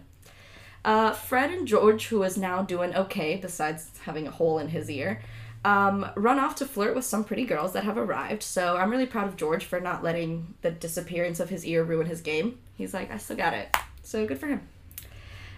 [0.84, 4.88] Uh, Fred and George, who is now doing okay, besides having a hole in his
[4.88, 5.20] ear,
[5.64, 8.42] um, run off to flirt with some pretty girls that have arrived.
[8.42, 12.06] So I'm really proud of George for not letting the disappearance of his ear ruin
[12.06, 12.58] his game.
[12.76, 13.76] He's like, I still got it.
[14.02, 14.62] So good for him.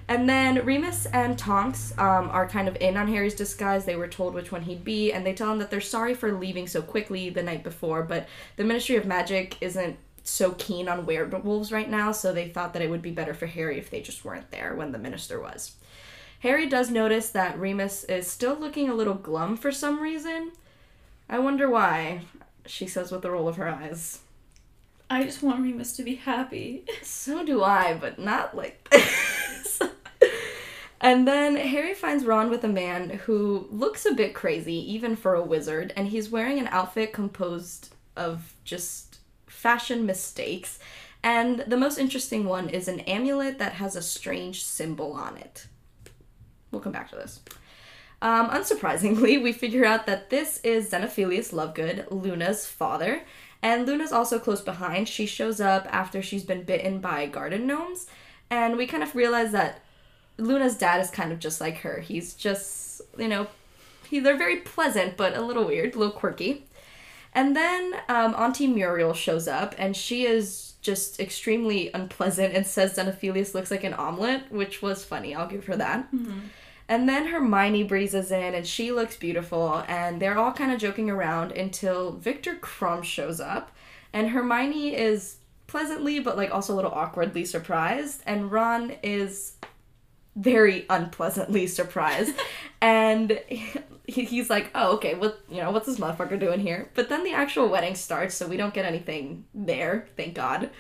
[0.08, 3.84] And then Remus and Tonks um, are kind of in on Harry's disguise.
[3.84, 6.32] They were told which one he'd be, and they tell him that they're sorry for
[6.32, 8.26] leaving so quickly the night before, but
[8.56, 12.82] the Ministry of Magic isn't so keen on werewolves right now, so they thought that
[12.82, 15.76] it would be better for Harry if they just weren't there when the minister was.
[16.40, 20.52] Harry does notice that Remus is still looking a little glum for some reason.
[21.28, 22.22] I wonder why,
[22.66, 24.20] she says with a roll of her eyes.
[25.10, 26.84] I just want Remus to be happy.
[27.02, 29.82] So do I, but not like this.
[31.00, 35.34] and then Harry finds Ron with a man who looks a bit crazy, even for
[35.34, 40.78] a wizard, and he's wearing an outfit composed of just fashion mistakes.
[41.22, 45.66] And the most interesting one is an amulet that has a strange symbol on it.
[46.70, 47.40] We'll come back to this.
[48.22, 53.22] Um, unsurprisingly, we figure out that this is Xenophilius Lovegood, Luna's father,
[53.62, 55.08] and Luna's also close behind.
[55.08, 58.06] She shows up after she's been bitten by garden gnomes,
[58.50, 59.80] and we kind of realize that
[60.36, 62.00] Luna's dad is kind of just like her.
[62.00, 63.46] He's just, you know,
[64.08, 66.66] he, they're very pleasant, but a little weird, a little quirky.
[67.34, 72.96] And then um, Auntie Muriel shows up, and she is just extremely unpleasant and says
[72.96, 75.34] Xenophilius looks like an omelet, which was funny.
[75.34, 76.08] I'll give her that.
[76.90, 81.08] And then Hermione breezes in, and she looks beautiful, and they're all kind of joking
[81.08, 83.70] around until Viktor Krum shows up,
[84.12, 85.36] and Hermione is
[85.68, 89.52] pleasantly but like also a little awkwardly surprised, and Ron is
[90.34, 92.34] very unpleasantly surprised,
[92.82, 93.40] and
[94.04, 97.22] he, he's like, "Oh, okay, what you know, what's this motherfucker doing here?" But then
[97.22, 100.70] the actual wedding starts, so we don't get anything there, thank God.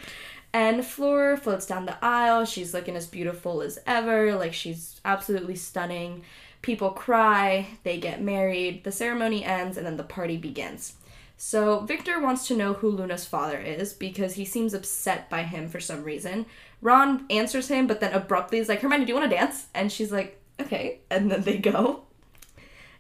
[0.52, 2.44] And Fleur floats down the aisle.
[2.44, 4.34] She's looking as beautiful as ever.
[4.34, 6.22] Like, she's absolutely stunning.
[6.62, 7.68] People cry.
[7.84, 8.84] They get married.
[8.84, 10.94] The ceremony ends, and then the party begins.
[11.36, 15.68] So, Viktor wants to know who Luna's father is because he seems upset by him
[15.68, 16.46] for some reason.
[16.82, 19.66] Ron answers him, but then abruptly is like, Hermione, do you want to dance?
[19.74, 21.00] And she's like, okay.
[21.10, 22.02] And then they go.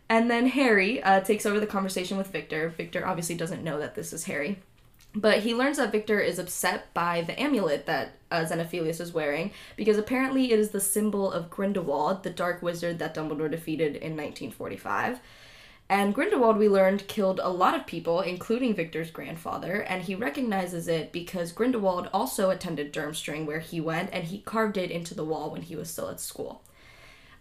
[0.08, 2.70] And then Harry uh, takes over the conversation with Viktor.
[2.70, 4.58] Viktor obviously doesn't know that this is Harry.
[5.14, 9.50] But he learns that Viktor is upset by the amulet that uh, Xenophilius is wearing
[9.76, 14.16] because apparently it is the symbol of Grindelwald, the dark wizard that Dumbledore defeated in
[14.16, 15.18] 1945.
[15.88, 20.86] And Grindelwald, we learned, killed a lot of people, including Viktor's grandfather, and he recognizes
[20.86, 25.24] it because Grindelwald also attended Durmstrang where he went, and he carved it into the
[25.24, 26.62] wall when he was still at school.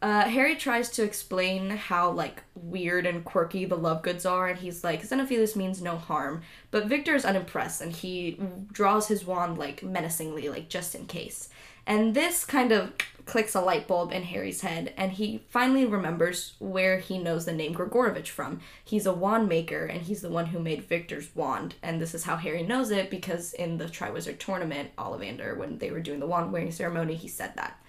[0.02, 4.84] Uh, Harry tries to explain how like weird and quirky the Lovegoods are, and he's
[4.84, 6.42] like, Xenophilius means no harm.
[6.72, 8.40] But Viktor is unimpressed, and he
[8.72, 11.50] draws his wand like menacingly, like just in case.
[11.86, 12.94] And this kind of
[13.26, 17.54] clicks a light bulb in Harry's head, and he finally remembers where he knows the
[17.54, 18.62] name Gregorovitch from.
[18.84, 21.76] He's a wand maker, and he's the one who made Viktor's wand.
[21.84, 25.92] And this is how Harry knows it because in the Triwizard Tournament, Ollivander, when they
[25.92, 27.80] were doing the wand wearing ceremony, he said that.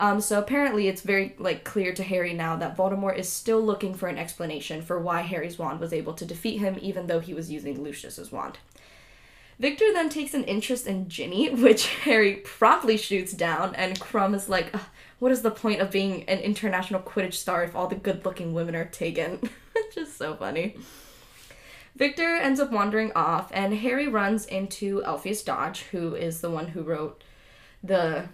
[0.00, 3.94] Um, so apparently, it's very like clear to Harry now that Voldemort is still looking
[3.94, 7.34] for an explanation for why Harry's wand was able to defeat him, even though he
[7.34, 8.58] was using Lucius's wand.
[9.58, 14.48] Viktor then takes an interest in Ginny, which Harry promptly shoots down, and Krum is
[14.48, 14.74] like,
[15.18, 18.74] "What is the point of being an international Quidditch star if all the good-looking women
[18.74, 19.50] are taken?"
[19.96, 20.76] Is so funny.
[21.96, 26.68] Viktor ends up wandering off, and Harry runs into Elphias Doge, who is the one
[26.68, 27.22] who wrote
[27.82, 28.28] the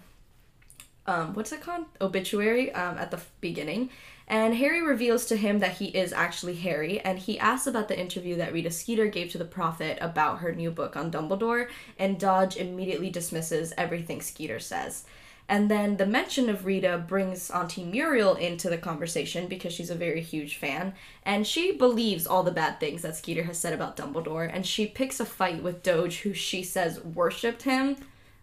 [1.07, 1.85] um, what's it called?
[2.01, 3.89] Obituary um, at the beginning.
[4.27, 7.97] And Harry reveals to him that he is actually Harry, and he asks about the
[7.97, 12.19] interview that Rita Skeeter gave to the Prophet about her new book on Dumbledore, and
[12.19, 15.05] Doge immediately dismisses everything Skeeter says.
[15.49, 19.95] And then the mention of Rita brings Auntie Muriel into the conversation because she's a
[19.95, 20.93] very huge fan,
[21.23, 24.85] and she believes all the bad things that Skeeter has said about Dumbledore, and she
[24.87, 27.95] picks a fight with Doge, who she says worshipped him.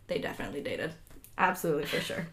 [0.06, 0.94] They definitely dated.
[1.36, 2.26] Absolutely, for sure.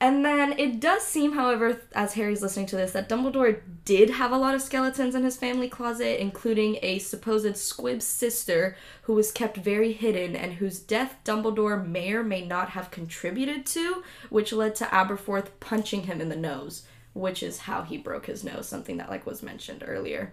[0.00, 4.30] And then it does seem, however, as Harry's listening to this, that Dumbledore did have
[4.30, 9.32] a lot of skeletons in his family closet, including a supposed Squib sister who was
[9.32, 14.52] kept very hidden and whose death Dumbledore may or may not have contributed to, which
[14.52, 18.68] led to Aberforth punching him in the nose, which is how he broke his nose,
[18.68, 20.32] something that like was mentioned earlier.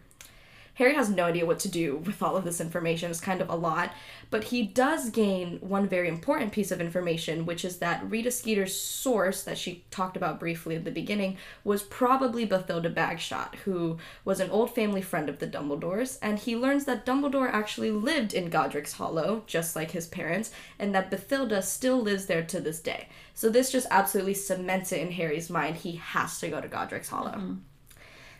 [0.75, 3.09] Harry has no idea what to do with all of this information.
[3.09, 3.93] It's kind of a lot.
[4.29, 8.79] But he does gain one very important piece of information, which is that Rita Skeeter's
[8.79, 14.39] source, that she talked about briefly at the beginning, was probably Bathilda Bagshot, who was
[14.39, 16.17] an old family friend of the Dumbledores.
[16.21, 20.93] And he learns that Dumbledore actually lived in Godric's Hollow, just like his parents, and
[20.93, 23.07] that Bathilda still lives there to this day.
[23.33, 25.77] So this just absolutely cements it in Harry's mind.
[25.77, 27.31] He has to go to Godric's Hollow.
[27.31, 27.53] Mm-hmm.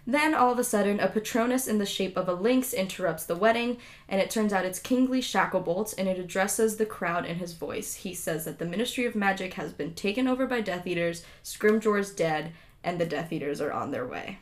[0.08, 3.36] Then, all of a sudden, a Patronus in the shape of a lynx interrupts the
[3.36, 3.78] wedding,
[4.08, 7.96] and it turns out it's Kingsley Shacklebolt, and it addresses the crowd in his voice.
[7.96, 12.12] He says that the Ministry of Magic has been taken over by Death Eaters, Scrimgeour's
[12.12, 12.52] dead,
[12.84, 14.38] and the Death Eaters are on their way.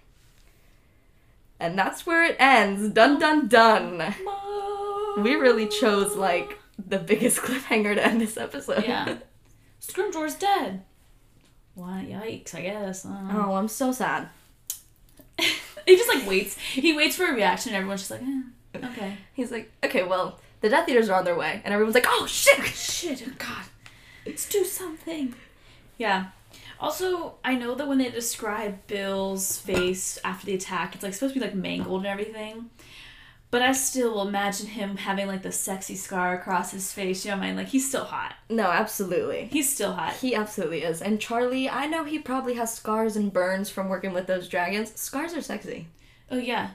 [1.61, 2.89] And that's where it ends.
[2.89, 4.13] Dun dun dun.
[5.17, 8.83] We really chose, like, the biggest cliffhanger to end this episode.
[8.83, 9.19] Yeah.
[9.81, 10.83] Scrimgeour's dead.
[11.75, 13.05] Why, yikes, I guess.
[13.05, 13.29] Uh.
[13.31, 14.27] Oh, I'm so sad.
[15.85, 16.57] he just like waits.
[16.57, 19.17] He waits for a reaction, and everyone's just like, eh, okay.
[19.33, 22.25] He's like, okay, well, the Death Eaters are on their way, and everyone's like, oh
[22.25, 23.65] shit, shit, oh, God,
[24.25, 25.35] let's do something.
[25.97, 26.27] Yeah.
[26.79, 31.33] Also, I know that when they describe Bill's face after the attack, it's like supposed
[31.33, 32.69] to be like mangled and everything.
[33.53, 37.23] But I still imagine him having like the sexy scar across his face.
[37.23, 37.57] You know what I mean?
[37.57, 38.33] Like he's still hot.
[38.49, 39.47] No, absolutely.
[39.51, 40.15] He's still hot.
[40.15, 41.03] He absolutely is.
[41.03, 44.99] And Charlie, I know he probably has scars and burns from working with those dragons.
[44.99, 45.87] Scars are sexy.
[46.31, 46.71] Oh yeah.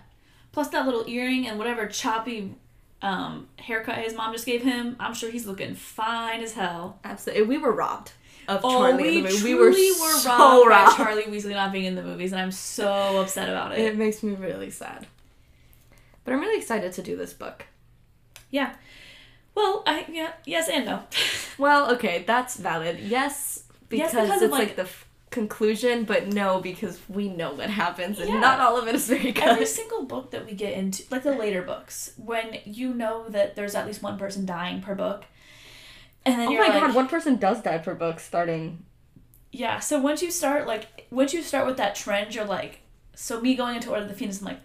[0.52, 2.54] Plus that little earring and whatever choppy
[3.02, 4.94] um, haircut his mom just gave him.
[5.00, 7.00] I'm sure he's looking fine as hell.
[7.02, 7.44] Absolutely.
[7.48, 8.12] We were robbed
[8.46, 9.42] of oh, Charlie we in the movie.
[9.42, 12.40] We were, were so robbed, robbed by Charlie Weasley not being in the movies, and
[12.40, 13.80] I'm so upset about it.
[13.80, 15.08] It makes me really sad.
[16.28, 17.64] But I'm really excited to do this book.
[18.50, 18.74] Yeah.
[19.54, 21.04] Well, I yeah, yes and no.
[21.58, 22.98] well, okay, that's valid.
[22.98, 27.54] Yes, because, yes, because it's like, like the f- conclusion, but no, because we know
[27.54, 28.40] what happens, and yeah.
[28.40, 29.42] not all of it is very good.
[29.42, 33.56] Every single book that we get into, like the later books, when you know that
[33.56, 35.24] there's at least one person dying per book,
[36.26, 38.84] and then oh my like, god, one person does die per book starting.
[39.50, 42.80] Yeah, so once you start like once you start with that trend, you're like,
[43.14, 44.60] so me going into Order of the Phoenix, I'm like,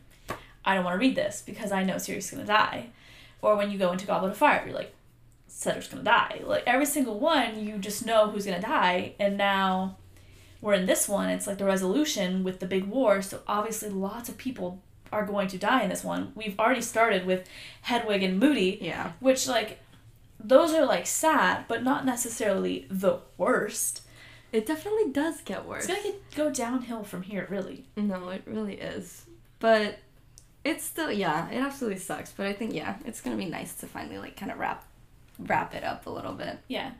[0.65, 2.87] I don't want to read this because I know Sirius is gonna die.
[3.41, 4.93] Or when you go into Goblet of Fire, you're like,
[5.47, 6.41] Cedric's gonna die.
[6.43, 9.97] Like every single one, you just know who's gonna die, and now
[10.61, 11.29] we're in this one.
[11.29, 15.47] It's like the resolution with the big war, so obviously lots of people are going
[15.49, 16.31] to die in this one.
[16.35, 17.47] We've already started with
[17.81, 19.79] Hedwig and Moody, yeah, which like
[20.43, 24.01] those are like sad, but not necessarily the worst.
[24.51, 25.85] It definitely does get worse.
[25.85, 27.85] It's gonna get, go downhill from here, really.
[27.95, 29.25] No, it really is.
[29.59, 29.99] But
[30.63, 33.87] it's still yeah, it absolutely sucks, but I think yeah, it's gonna be nice to
[33.87, 34.85] finally like kind of wrap
[35.39, 36.59] wrap it up a little bit.
[36.67, 36.91] Yeah.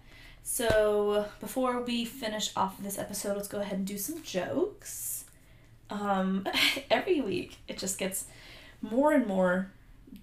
[0.43, 5.25] So before we finish off this episode, let's go ahead and do some jokes.
[5.89, 6.45] Um,
[6.91, 8.25] every week it just gets
[8.81, 9.71] more and more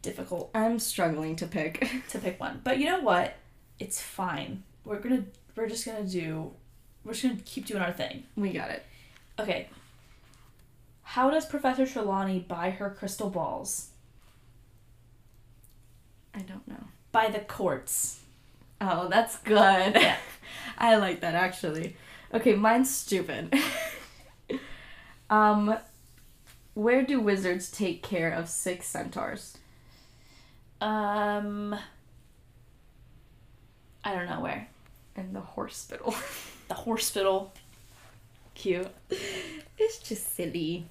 [0.03, 0.51] difficult.
[0.55, 3.37] I'm struggling to pick to pick one, but you know what?
[3.79, 4.63] It's fine.
[4.85, 5.25] We're gonna
[5.57, 6.53] we're just gonna do
[7.05, 8.25] we're just gonna keep doing our thing.
[8.37, 8.85] We got it.
[9.39, 9.69] Okay.
[11.15, 13.89] How does Professor Trelawney buy her crystal balls?
[16.33, 16.85] I don't know.
[17.11, 18.21] By the courts.
[18.81, 19.97] Oh, that's good.
[19.97, 20.19] Yeah.
[20.79, 21.97] I like that actually.
[22.33, 23.53] Okay, mine's stupid.
[25.31, 25.77] um,
[26.75, 29.59] where do wizards take care of sick centaurs?
[30.81, 31.75] Um.
[34.05, 34.69] I don't know where.
[35.17, 36.15] In the hospital.
[36.69, 37.53] The hospital.
[38.55, 38.87] Cute.
[39.77, 40.87] it's just silly.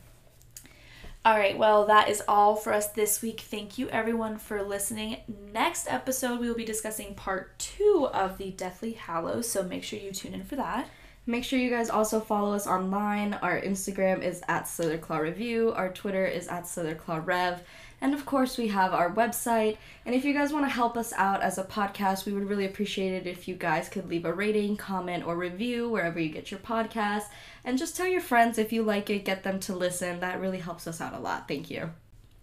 [1.25, 3.41] All right, well, that is all for us this week.
[3.41, 5.17] Thank you, everyone, for listening.
[5.51, 9.99] Next episode, we will be discussing part two of the Deathly Hallows, so make sure
[9.99, 10.89] you tune in for that.
[11.25, 13.33] Make sure you guys also follow us online.
[13.33, 15.73] Our Instagram is at Slytherclaw Review.
[15.73, 17.61] Our Twitter is at Slytherclaw Rev.
[18.01, 19.77] And of course, we have our website.
[20.05, 22.65] And if you guys want to help us out as a podcast, we would really
[22.65, 26.49] appreciate it if you guys could leave a rating, comment, or review wherever you get
[26.49, 27.25] your podcast.
[27.63, 30.19] And just tell your friends if you like it, get them to listen.
[30.19, 31.47] That really helps us out a lot.
[31.47, 31.91] Thank you.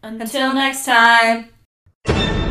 [0.02, 2.45] Until, Until next time.